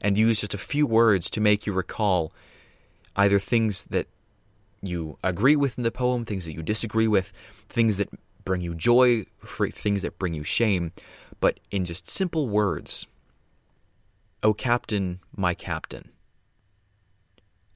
and 0.00 0.18
use 0.18 0.40
just 0.40 0.54
a 0.54 0.58
few 0.58 0.86
words 0.86 1.30
to 1.30 1.40
make 1.40 1.66
you 1.66 1.72
recall 1.72 2.32
either 3.16 3.38
things 3.38 3.84
that 3.84 4.06
you 4.82 5.16
agree 5.22 5.54
with 5.54 5.78
in 5.78 5.84
the 5.84 5.90
poem, 5.90 6.24
things 6.24 6.44
that 6.44 6.52
you 6.52 6.62
disagree 6.62 7.06
with, 7.06 7.32
things 7.68 7.96
that 7.98 8.08
bring 8.44 8.60
you 8.60 8.74
joy, 8.74 9.24
things 9.70 10.02
that 10.02 10.18
bring 10.18 10.34
you 10.34 10.42
shame, 10.42 10.92
but 11.40 11.60
in 11.70 11.84
just 11.84 12.08
simple 12.08 12.48
words. 12.48 13.06
O 14.42 14.52
captain, 14.52 15.20
my 15.36 15.54
captain. 15.54 16.10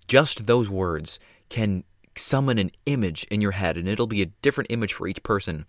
Just 0.09 0.47
those 0.47 0.69
words 0.69 1.19
can 1.49 1.85
summon 2.17 2.59
an 2.59 2.71
image 2.87 3.25
in 3.31 3.41
your 3.41 3.53
head, 3.53 3.77
and 3.77 3.89
it'll 3.89 4.07
be 4.07 4.23
a 4.23 4.27
different 4.43 4.71
image 4.71 4.93
for 4.93 5.07
each 5.07 5.23
person. 5.23 5.67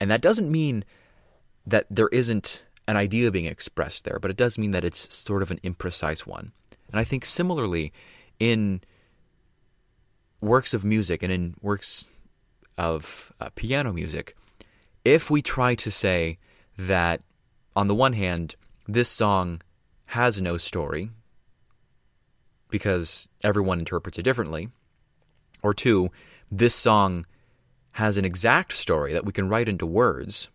And 0.00 0.10
that 0.10 0.20
doesn't 0.20 0.50
mean 0.50 0.84
that 1.66 1.86
there 1.90 2.08
isn't 2.08 2.64
an 2.86 2.96
idea 2.96 3.30
being 3.30 3.44
expressed 3.44 4.04
there, 4.04 4.18
but 4.18 4.30
it 4.30 4.36
does 4.36 4.58
mean 4.58 4.70
that 4.70 4.84
it's 4.84 5.14
sort 5.14 5.42
of 5.42 5.50
an 5.50 5.60
imprecise 5.62 6.26
one. 6.26 6.52
And 6.90 6.98
I 6.98 7.04
think 7.04 7.24
similarly, 7.24 7.92
in 8.40 8.80
works 10.40 10.72
of 10.72 10.84
music 10.84 11.22
and 11.22 11.32
in 11.32 11.54
works 11.60 12.08
of 12.78 13.32
uh, 13.40 13.50
piano 13.54 13.92
music, 13.92 14.36
if 15.04 15.30
we 15.30 15.42
try 15.42 15.74
to 15.74 15.90
say 15.90 16.38
that, 16.78 17.20
on 17.76 17.88
the 17.88 17.94
one 17.94 18.14
hand, 18.14 18.54
this 18.86 19.08
song 19.08 19.60
has 20.08 20.40
no 20.40 20.56
story 20.56 21.10
because 22.70 23.28
everyone 23.42 23.78
interprets 23.78 24.18
it 24.18 24.22
differently, 24.22 24.68
or 25.62 25.74
two, 25.74 26.10
this 26.50 26.74
song 26.74 27.26
has 27.92 28.16
an 28.16 28.24
exact 28.24 28.72
story 28.72 29.12
that 29.12 29.24
we 29.24 29.32
can 29.32 29.48
write 29.48 29.68
into 29.68 29.84
words, 29.84 30.48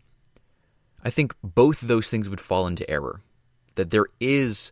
I 1.03 1.09
think 1.09 1.35
both 1.43 1.81
those 1.81 2.09
things 2.09 2.29
would 2.29 2.39
fall 2.39 2.65
into 2.65 2.89
error. 2.89 3.21
That 3.75 3.91
there 3.91 4.05
is 4.19 4.71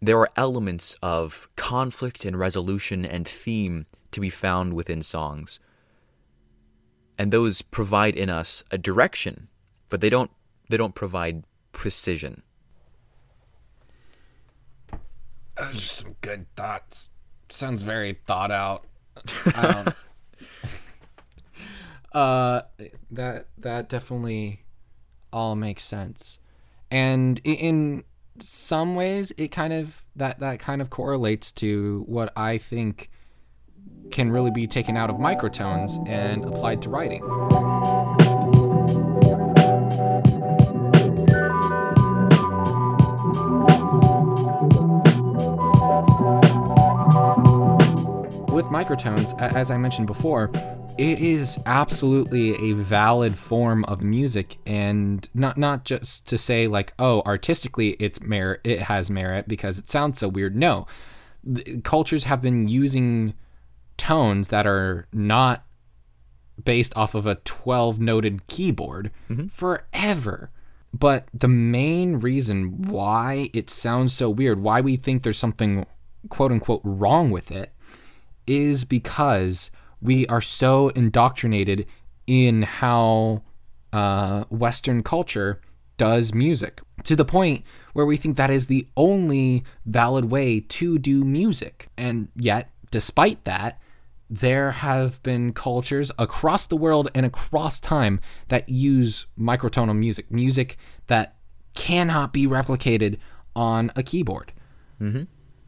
there 0.00 0.18
are 0.20 0.28
elements 0.36 0.94
of 1.02 1.48
conflict 1.56 2.24
and 2.24 2.38
resolution 2.38 3.04
and 3.04 3.26
theme 3.26 3.86
to 4.12 4.20
be 4.20 4.30
found 4.30 4.74
within 4.74 5.02
songs. 5.02 5.58
And 7.18 7.32
those 7.32 7.62
provide 7.62 8.14
in 8.14 8.28
us 8.28 8.62
a 8.70 8.76
direction, 8.76 9.48
but 9.88 10.00
they 10.00 10.10
don't 10.10 10.30
they 10.68 10.76
don't 10.76 10.94
provide 10.94 11.44
precision. 11.72 12.42
Those 15.58 15.76
are 15.76 15.80
some 15.80 16.16
good 16.20 16.46
thoughts. 16.54 17.10
sounds 17.48 17.82
very 17.82 18.14
thought 18.26 18.50
out. 18.50 18.84
Uh, 22.12 22.62
that 23.10 23.46
that 23.58 23.90
definitely 23.90 24.64
all 25.34 25.54
makes 25.54 25.84
sense, 25.84 26.38
and 26.90 27.42
in 27.44 28.04
some 28.38 28.94
ways, 28.94 29.34
it 29.36 29.48
kind 29.48 29.74
of 29.74 30.02
that 30.16 30.38
that 30.38 30.58
kind 30.58 30.80
of 30.80 30.88
correlates 30.88 31.52
to 31.52 32.04
what 32.06 32.32
I 32.34 32.56
think 32.56 33.10
can 34.10 34.30
really 34.30 34.50
be 34.50 34.66
taken 34.66 34.96
out 34.96 35.10
of 35.10 35.16
microtones 35.16 36.08
and 36.08 36.42
applied 36.46 36.80
to 36.82 36.88
writing. 36.88 37.22
With 48.66 48.86
microtones, 48.86 49.38
as 49.40 49.70
I 49.70 49.76
mentioned 49.76 50.06
before, 50.06 50.50
it 50.98 51.18
is 51.18 51.58
absolutely 51.66 52.70
a 52.70 52.74
valid 52.74 53.38
form 53.38 53.84
of 53.84 54.02
music, 54.02 54.58
and 54.66 55.28
not 55.34 55.56
not 55.56 55.84
just 55.84 56.26
to 56.28 56.38
say 56.38 56.66
like, 56.66 56.92
oh, 56.98 57.22
artistically 57.26 57.90
it's 58.00 58.20
merit, 58.20 58.60
it 58.64 58.82
has 58.82 59.10
merit 59.10 59.46
because 59.46 59.78
it 59.78 59.88
sounds 59.88 60.18
so 60.18 60.28
weird. 60.28 60.56
No, 60.56 60.86
the, 61.44 61.80
cultures 61.82 62.24
have 62.24 62.42
been 62.42 62.68
using 62.68 63.34
tones 63.96 64.48
that 64.48 64.66
are 64.66 65.06
not 65.12 65.64
based 66.62 66.96
off 66.96 67.14
of 67.14 67.26
a 67.26 67.36
12 67.36 68.00
noted 68.00 68.46
keyboard 68.46 69.10
mm-hmm. 69.28 69.48
forever. 69.48 70.50
But 70.94 71.28
the 71.34 71.48
main 71.48 72.16
reason 72.16 72.88
why 72.88 73.50
it 73.52 73.68
sounds 73.68 74.14
so 74.14 74.30
weird, 74.30 74.62
why 74.62 74.80
we 74.80 74.96
think 74.96 75.22
there's 75.22 75.38
something 75.38 75.84
quote 76.30 76.50
unquote 76.50 76.80
wrong 76.84 77.30
with 77.30 77.50
it, 77.50 77.72
is 78.46 78.84
because 78.84 79.70
we 80.00 80.26
are 80.26 80.40
so 80.40 80.88
indoctrinated 80.90 81.86
in 82.26 82.62
how 82.62 83.42
uh, 83.92 84.44
Western 84.50 85.02
culture 85.02 85.60
does 85.96 86.34
music 86.34 86.80
to 87.04 87.16
the 87.16 87.24
point 87.24 87.64
where 87.94 88.04
we 88.04 88.16
think 88.16 88.36
that 88.36 88.50
is 88.50 88.66
the 88.66 88.86
only 88.96 89.64
valid 89.86 90.26
way 90.26 90.60
to 90.60 90.98
do 90.98 91.24
music. 91.24 91.88
And 91.96 92.28
yet, 92.36 92.70
despite 92.90 93.44
that, 93.44 93.80
there 94.28 94.72
have 94.72 95.22
been 95.22 95.52
cultures 95.52 96.10
across 96.18 96.66
the 96.66 96.76
world 96.76 97.08
and 97.14 97.24
across 97.24 97.80
time 97.80 98.20
that 98.48 98.68
use 98.68 99.26
microtonal 99.38 99.96
music, 99.96 100.30
music 100.30 100.76
that 101.06 101.36
cannot 101.74 102.32
be 102.32 102.46
replicated 102.46 103.18
on 103.54 103.90
a 103.96 104.02
keyboard. 104.02 104.52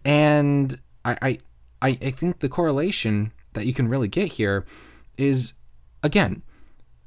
And 0.04 0.78
I, 1.04 1.18
I, 1.22 1.38
I 1.80 1.98
I 2.02 2.10
think 2.10 2.38
the 2.38 2.48
correlation 2.48 3.32
that 3.52 3.66
you 3.66 3.72
can 3.72 3.88
really 3.88 4.08
get 4.08 4.32
here 4.32 4.64
is, 5.16 5.54
again, 6.02 6.42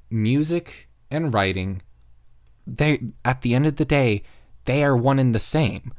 music 0.09 0.87
and 1.09 1.33
writing. 1.33 1.81
They 2.67 3.01
at 3.25 3.41
the 3.41 3.53
end 3.53 3.65
of 3.67 3.75
the 3.77 3.85
day, 3.85 4.23
they 4.65 4.83
are 4.83 4.95
one 4.95 5.19
and 5.19 5.33
the 5.33 5.39
same. 5.39 5.93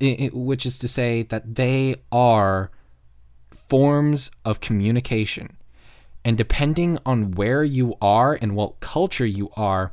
I- 0.00 0.16
I- 0.20 0.30
which 0.32 0.64
is 0.66 0.78
to 0.78 0.88
say 0.88 1.22
that 1.24 1.54
they 1.56 1.96
are 2.10 2.70
forms 3.50 4.30
of 4.44 4.60
communication. 4.60 5.56
And 6.24 6.38
depending 6.38 6.98
on 7.04 7.32
where 7.32 7.64
you 7.64 7.96
are 8.00 8.38
and 8.40 8.54
what 8.54 8.80
culture 8.80 9.26
you 9.26 9.50
are, 9.56 9.90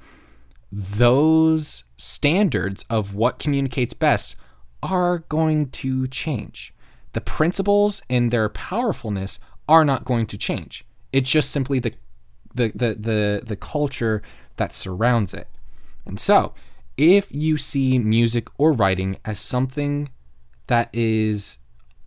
those 0.71 1.83
standards 1.97 2.85
of 2.89 3.15
what 3.15 3.39
communicates 3.39 3.93
best 3.93 4.35
are 4.83 5.19
going 5.29 5.69
to 5.71 6.07
change. 6.07 6.73
The 7.13 7.21
principles 7.21 8.01
and 8.09 8.31
their 8.31 8.49
powerfulness 8.49 9.39
are 9.67 9.85
not 9.85 10.05
going 10.05 10.25
to 10.27 10.37
change. 10.37 10.85
It's 11.11 11.29
just 11.29 11.51
simply 11.51 11.79
the 11.79 11.93
the 12.53 12.71
the 12.75 12.95
the, 12.95 13.41
the 13.45 13.55
culture 13.55 14.21
that 14.57 14.73
surrounds 14.73 15.33
it. 15.33 15.47
And 16.05 16.19
so, 16.19 16.53
if 16.97 17.27
you 17.31 17.57
see 17.57 17.99
music 17.99 18.47
or 18.57 18.73
writing 18.73 19.17
as 19.25 19.39
something 19.39 20.09
that 20.67 20.89
is 20.93 21.59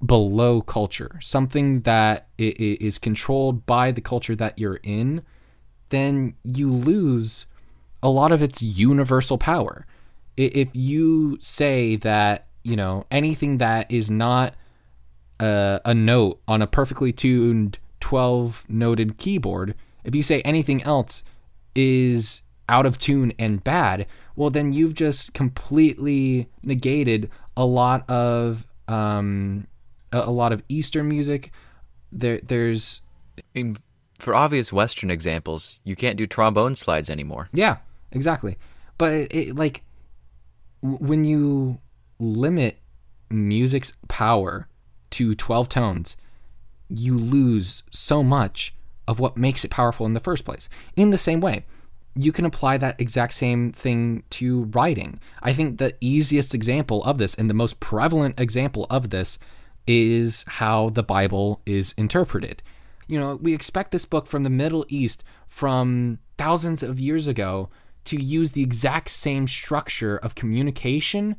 below 0.04 0.60
culture, 0.60 1.18
something 1.20 1.82
that 1.82 2.28
is 2.38 2.98
controlled 2.98 3.64
by 3.66 3.92
the 3.92 4.00
culture 4.00 4.36
that 4.36 4.58
you're 4.58 4.80
in, 4.82 5.22
then 5.90 6.34
you 6.42 6.72
lose 6.72 7.46
a 8.02 8.08
lot 8.08 8.32
of 8.32 8.42
its 8.42 8.60
universal 8.60 9.38
power. 9.38 9.86
If 10.36 10.74
you 10.74 11.38
say 11.40 11.96
that, 11.96 12.46
you 12.64 12.74
know, 12.74 13.06
anything 13.10 13.58
that 13.58 13.90
is 13.90 14.10
not 14.10 14.54
a, 15.42 15.80
a 15.84 15.94
note 15.94 16.40
on 16.46 16.62
a 16.62 16.66
perfectly 16.66 17.12
tuned 17.12 17.78
12 18.00 18.64
noted 18.68 19.18
keyboard, 19.18 19.74
if 20.04 20.14
you 20.14 20.22
say 20.22 20.40
anything 20.42 20.82
else 20.84 21.22
is 21.74 22.42
out 22.68 22.86
of 22.86 22.96
tune 22.98 23.32
and 23.38 23.62
bad, 23.64 24.06
well, 24.36 24.50
then 24.50 24.72
you've 24.72 24.94
just 24.94 25.34
completely 25.34 26.48
negated 26.62 27.30
a 27.56 27.64
lot 27.64 28.08
of 28.08 28.66
um, 28.88 29.66
a, 30.12 30.30
lot 30.30 30.52
of 30.52 30.62
Eastern 30.68 31.08
music. 31.08 31.52
There, 32.10 32.40
there's 32.42 33.02
I 33.38 33.42
mean, 33.54 33.76
for 34.18 34.34
obvious 34.34 34.72
Western 34.72 35.10
examples, 35.10 35.80
you 35.84 35.96
can't 35.96 36.16
do 36.16 36.26
trombone 36.26 36.74
slides 36.74 37.10
anymore. 37.10 37.48
Yeah, 37.52 37.78
exactly. 38.10 38.58
But 38.96 39.12
it, 39.12 39.34
it, 39.34 39.56
like 39.56 39.82
w- 40.82 40.98
when 40.98 41.24
you 41.24 41.78
limit 42.18 42.78
music's 43.30 43.94
power 44.08 44.68
to 45.12 45.34
12 45.34 45.68
tones, 45.68 46.16
you 46.88 47.16
lose 47.16 47.82
so 47.90 48.22
much 48.22 48.74
of 49.08 49.18
what 49.18 49.36
makes 49.36 49.64
it 49.64 49.70
powerful 49.70 50.06
in 50.06 50.12
the 50.12 50.20
first 50.20 50.44
place. 50.44 50.68
In 50.96 51.10
the 51.10 51.18
same 51.18 51.40
way, 51.40 51.64
you 52.14 52.32
can 52.32 52.44
apply 52.44 52.76
that 52.78 53.00
exact 53.00 53.32
same 53.32 53.72
thing 53.72 54.22
to 54.30 54.64
writing. 54.64 55.18
I 55.42 55.52
think 55.52 55.78
the 55.78 55.94
easiest 56.00 56.54
example 56.54 57.02
of 57.04 57.18
this 57.18 57.34
and 57.34 57.48
the 57.48 57.54
most 57.54 57.80
prevalent 57.80 58.38
example 58.38 58.86
of 58.90 59.10
this 59.10 59.38
is 59.86 60.44
how 60.46 60.90
the 60.90 61.02
Bible 61.02 61.62
is 61.66 61.94
interpreted. 61.96 62.62
You 63.08 63.18
know, 63.18 63.36
we 63.36 63.54
expect 63.54 63.90
this 63.90 64.04
book 64.04 64.26
from 64.26 64.42
the 64.42 64.50
Middle 64.50 64.84
East 64.88 65.24
from 65.48 66.18
thousands 66.38 66.82
of 66.82 67.00
years 67.00 67.26
ago 67.26 67.68
to 68.04 68.20
use 68.20 68.52
the 68.52 68.62
exact 68.62 69.10
same 69.10 69.48
structure 69.48 70.16
of 70.16 70.34
communication 70.34 71.36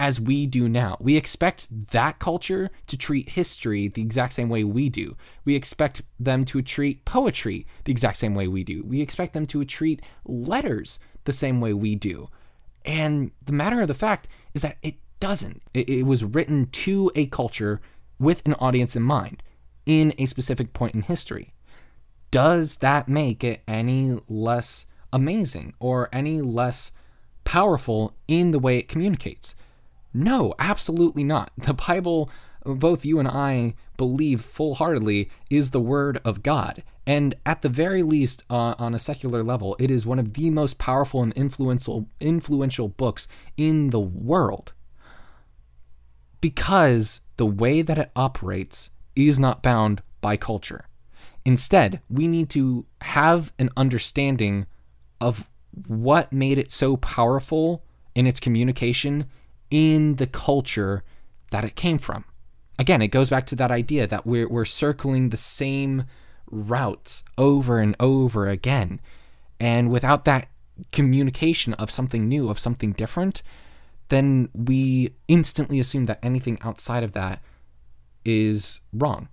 as 0.00 0.18
we 0.18 0.46
do 0.46 0.66
now. 0.66 0.96
We 0.98 1.14
expect 1.14 1.88
that 1.90 2.18
culture 2.18 2.70
to 2.86 2.96
treat 2.96 3.28
history 3.28 3.86
the 3.86 4.00
exact 4.00 4.32
same 4.32 4.48
way 4.48 4.64
we 4.64 4.88
do. 4.88 5.14
We 5.44 5.54
expect 5.54 6.00
them 6.18 6.46
to 6.46 6.62
treat 6.62 7.04
poetry 7.04 7.66
the 7.84 7.92
exact 7.92 8.16
same 8.16 8.34
way 8.34 8.48
we 8.48 8.64
do. 8.64 8.82
We 8.82 9.02
expect 9.02 9.34
them 9.34 9.46
to 9.48 9.62
treat 9.66 10.00
letters 10.24 11.00
the 11.24 11.34
same 11.34 11.60
way 11.60 11.74
we 11.74 11.96
do. 11.96 12.30
And 12.86 13.30
the 13.44 13.52
matter 13.52 13.82
of 13.82 13.88
the 13.88 13.94
fact 13.94 14.26
is 14.54 14.62
that 14.62 14.78
it 14.80 14.94
doesn't. 15.20 15.60
It, 15.74 15.90
it 15.90 16.02
was 16.04 16.24
written 16.24 16.66
to 16.66 17.12
a 17.14 17.26
culture 17.26 17.82
with 18.18 18.40
an 18.46 18.54
audience 18.54 18.96
in 18.96 19.02
mind 19.02 19.42
in 19.84 20.14
a 20.16 20.24
specific 20.24 20.72
point 20.72 20.94
in 20.94 21.02
history. 21.02 21.52
Does 22.30 22.76
that 22.76 23.06
make 23.06 23.44
it 23.44 23.60
any 23.68 24.18
less 24.30 24.86
amazing 25.12 25.74
or 25.78 26.08
any 26.10 26.40
less 26.40 26.92
powerful 27.44 28.16
in 28.26 28.52
the 28.52 28.58
way 28.58 28.78
it 28.78 28.88
communicates? 28.88 29.56
No, 30.12 30.54
absolutely 30.58 31.24
not. 31.24 31.52
The 31.58 31.74
Bible, 31.74 32.30
both 32.64 33.04
you 33.04 33.18
and 33.18 33.28
I 33.28 33.74
believe 33.96 34.40
full 34.40 34.74
heartedly, 34.74 35.30
is 35.50 35.70
the 35.70 35.80
Word 35.80 36.20
of 36.24 36.42
God. 36.42 36.82
And 37.06 37.34
at 37.44 37.62
the 37.62 37.68
very 37.68 38.02
least, 38.02 38.44
uh, 38.50 38.74
on 38.78 38.94
a 38.94 38.98
secular 38.98 39.42
level, 39.42 39.76
it 39.78 39.90
is 39.90 40.06
one 40.06 40.18
of 40.18 40.34
the 40.34 40.50
most 40.50 40.78
powerful 40.78 41.22
and 41.22 41.32
influential, 41.34 42.08
influential 42.20 42.88
books 42.88 43.28
in 43.56 43.90
the 43.90 44.00
world. 44.00 44.72
Because 46.40 47.20
the 47.36 47.46
way 47.46 47.82
that 47.82 47.98
it 47.98 48.10
operates 48.14 48.90
is 49.16 49.38
not 49.38 49.62
bound 49.62 50.02
by 50.20 50.36
culture. 50.36 50.86
Instead, 51.44 52.00
we 52.08 52.28
need 52.28 52.50
to 52.50 52.86
have 53.02 53.52
an 53.58 53.70
understanding 53.76 54.66
of 55.20 55.48
what 55.86 56.32
made 56.32 56.58
it 56.58 56.72
so 56.72 56.96
powerful 56.96 57.82
in 58.14 58.26
its 58.26 58.40
communication 58.40 59.26
in 59.70 60.16
the 60.16 60.26
culture 60.26 61.04
that 61.50 61.64
it 61.64 61.76
came 61.76 61.98
from. 61.98 62.24
Again, 62.78 63.02
it 63.02 63.08
goes 63.08 63.30
back 63.30 63.46
to 63.46 63.56
that 63.56 63.70
idea 63.70 64.06
that 64.06 64.26
we're, 64.26 64.48
we're 64.48 64.64
circling 64.64 65.28
the 65.28 65.36
same 65.36 66.04
routes 66.50 67.22
over 67.36 67.78
and 67.78 67.94
over 68.00 68.48
again. 68.48 69.00
And 69.58 69.90
without 69.90 70.24
that 70.24 70.48
communication 70.92 71.74
of 71.74 71.90
something 71.90 72.28
new, 72.28 72.48
of 72.48 72.58
something 72.58 72.92
different, 72.92 73.42
then 74.08 74.48
we 74.54 75.14
instantly 75.28 75.78
assume 75.78 76.06
that 76.06 76.18
anything 76.22 76.58
outside 76.62 77.04
of 77.04 77.12
that 77.12 77.42
is 78.24 78.80
wrong. 78.92 79.28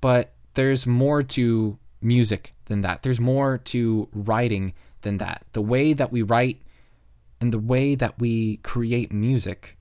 But 0.00 0.34
there's 0.54 0.86
more 0.86 1.22
to 1.22 1.78
music 2.00 2.54
than 2.66 2.80
that. 2.80 3.02
There's 3.02 3.20
more 3.20 3.58
to 3.58 4.08
writing 4.12 4.72
than 5.02 5.18
that. 5.18 5.44
The 5.52 5.62
way 5.62 5.92
that 5.92 6.10
we 6.10 6.22
write 6.22 6.62
and 7.42 7.52
the 7.52 7.58
way 7.58 7.96
that 7.96 8.20
we 8.20 8.58
create 8.58 9.12
music 9.12 9.76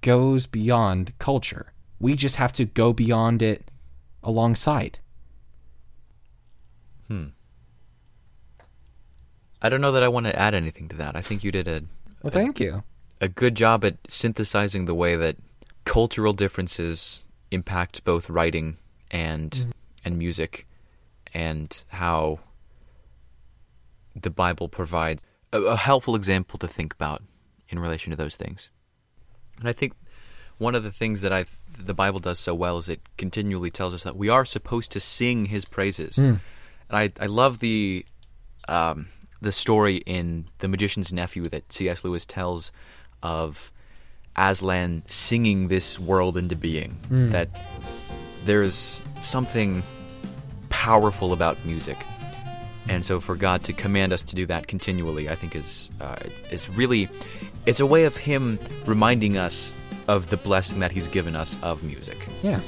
goes 0.00 0.48
beyond 0.48 1.16
culture. 1.20 1.72
We 2.00 2.16
just 2.16 2.36
have 2.36 2.52
to 2.54 2.64
go 2.64 2.92
beyond 2.92 3.40
it 3.40 3.70
alongside. 4.24 4.98
Hmm. 7.06 7.26
I 9.62 9.68
don't 9.68 9.80
know 9.80 9.92
that 9.92 10.02
I 10.02 10.08
want 10.08 10.26
to 10.26 10.36
add 10.36 10.54
anything 10.54 10.88
to 10.88 10.96
that. 10.96 11.14
I 11.14 11.20
think 11.20 11.44
you 11.44 11.52
did 11.52 11.68
a 11.68 11.84
Well, 12.24 12.32
thank 12.32 12.58
you. 12.58 12.82
a 13.20 13.28
good 13.28 13.54
job 13.54 13.84
at 13.84 13.98
synthesizing 14.08 14.86
the 14.86 14.94
way 14.94 15.14
that 15.14 15.36
cultural 15.84 16.32
differences 16.32 17.28
impact 17.52 18.02
both 18.02 18.28
writing 18.28 18.76
and 19.12 19.72
and 20.04 20.18
music 20.18 20.66
and 21.32 21.84
how 21.90 22.40
the 24.20 24.30
Bible 24.30 24.68
provides 24.68 25.24
a, 25.52 25.60
a 25.60 25.76
helpful 25.76 26.14
example 26.14 26.58
to 26.58 26.68
think 26.68 26.94
about 26.94 27.22
in 27.68 27.78
relation 27.78 28.10
to 28.10 28.16
those 28.16 28.36
things. 28.36 28.70
And 29.60 29.68
I 29.68 29.72
think 29.72 29.94
one 30.58 30.74
of 30.74 30.82
the 30.82 30.92
things 30.92 31.20
that 31.20 31.32
I 31.32 31.46
the 31.78 31.94
Bible 31.94 32.20
does 32.20 32.38
so 32.38 32.54
well 32.54 32.78
is 32.78 32.88
it 32.88 33.00
continually 33.18 33.70
tells 33.70 33.92
us 33.92 34.02
that 34.04 34.16
we 34.16 34.28
are 34.28 34.44
supposed 34.44 34.90
to 34.92 35.00
sing 35.00 35.46
His 35.46 35.64
praises. 35.64 36.16
And 36.88 36.98
I 36.98 37.12
I 37.20 37.26
love 37.26 37.58
the 37.60 38.06
um, 38.68 39.08
the 39.40 39.52
story 39.52 39.96
in 40.06 40.46
The 40.58 40.68
Magician's 40.68 41.12
Nephew 41.12 41.44
that 41.48 41.72
C.S. 41.72 42.04
Lewis 42.04 42.24
tells 42.26 42.72
of 43.22 43.70
Aslan 44.34 45.02
singing 45.08 45.68
this 45.68 45.98
world 45.98 46.36
into 46.36 46.56
being. 46.56 46.98
That 47.30 47.48
there's 48.44 49.02
something 49.20 49.82
powerful 50.68 51.32
about 51.32 51.62
music 51.64 51.98
and 52.88 53.04
so 53.04 53.20
for 53.20 53.36
God 53.36 53.64
to 53.64 53.72
command 53.72 54.12
us 54.12 54.22
to 54.24 54.34
do 54.34 54.46
that 54.46 54.66
continually, 54.66 55.28
I 55.28 55.34
think 55.34 55.56
is 55.56 55.90
uh, 56.00 56.16
it's 56.50 56.68
really 56.68 57.08
it's 57.66 57.80
a 57.80 57.86
way 57.86 58.04
of 58.04 58.16
Him 58.16 58.58
reminding 58.86 59.36
us 59.36 59.74
of 60.08 60.30
the 60.30 60.36
blessing 60.36 60.78
that 60.80 60.92
He's 60.92 61.08
given 61.08 61.34
us 61.34 61.56
of 61.62 61.82
music. 61.82 62.28
Yeah. 62.42 62.60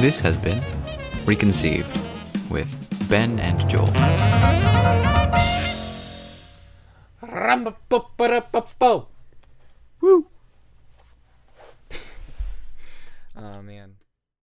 This 0.00 0.20
has 0.20 0.36
been 0.36 0.62
Reconceived 1.26 1.94
with 2.50 2.68
Ben 3.08 3.38
and 3.38 3.68
Joel. 3.68 3.92
Woo! 10.00 10.26
oh 13.36 13.60
man. 13.62 13.97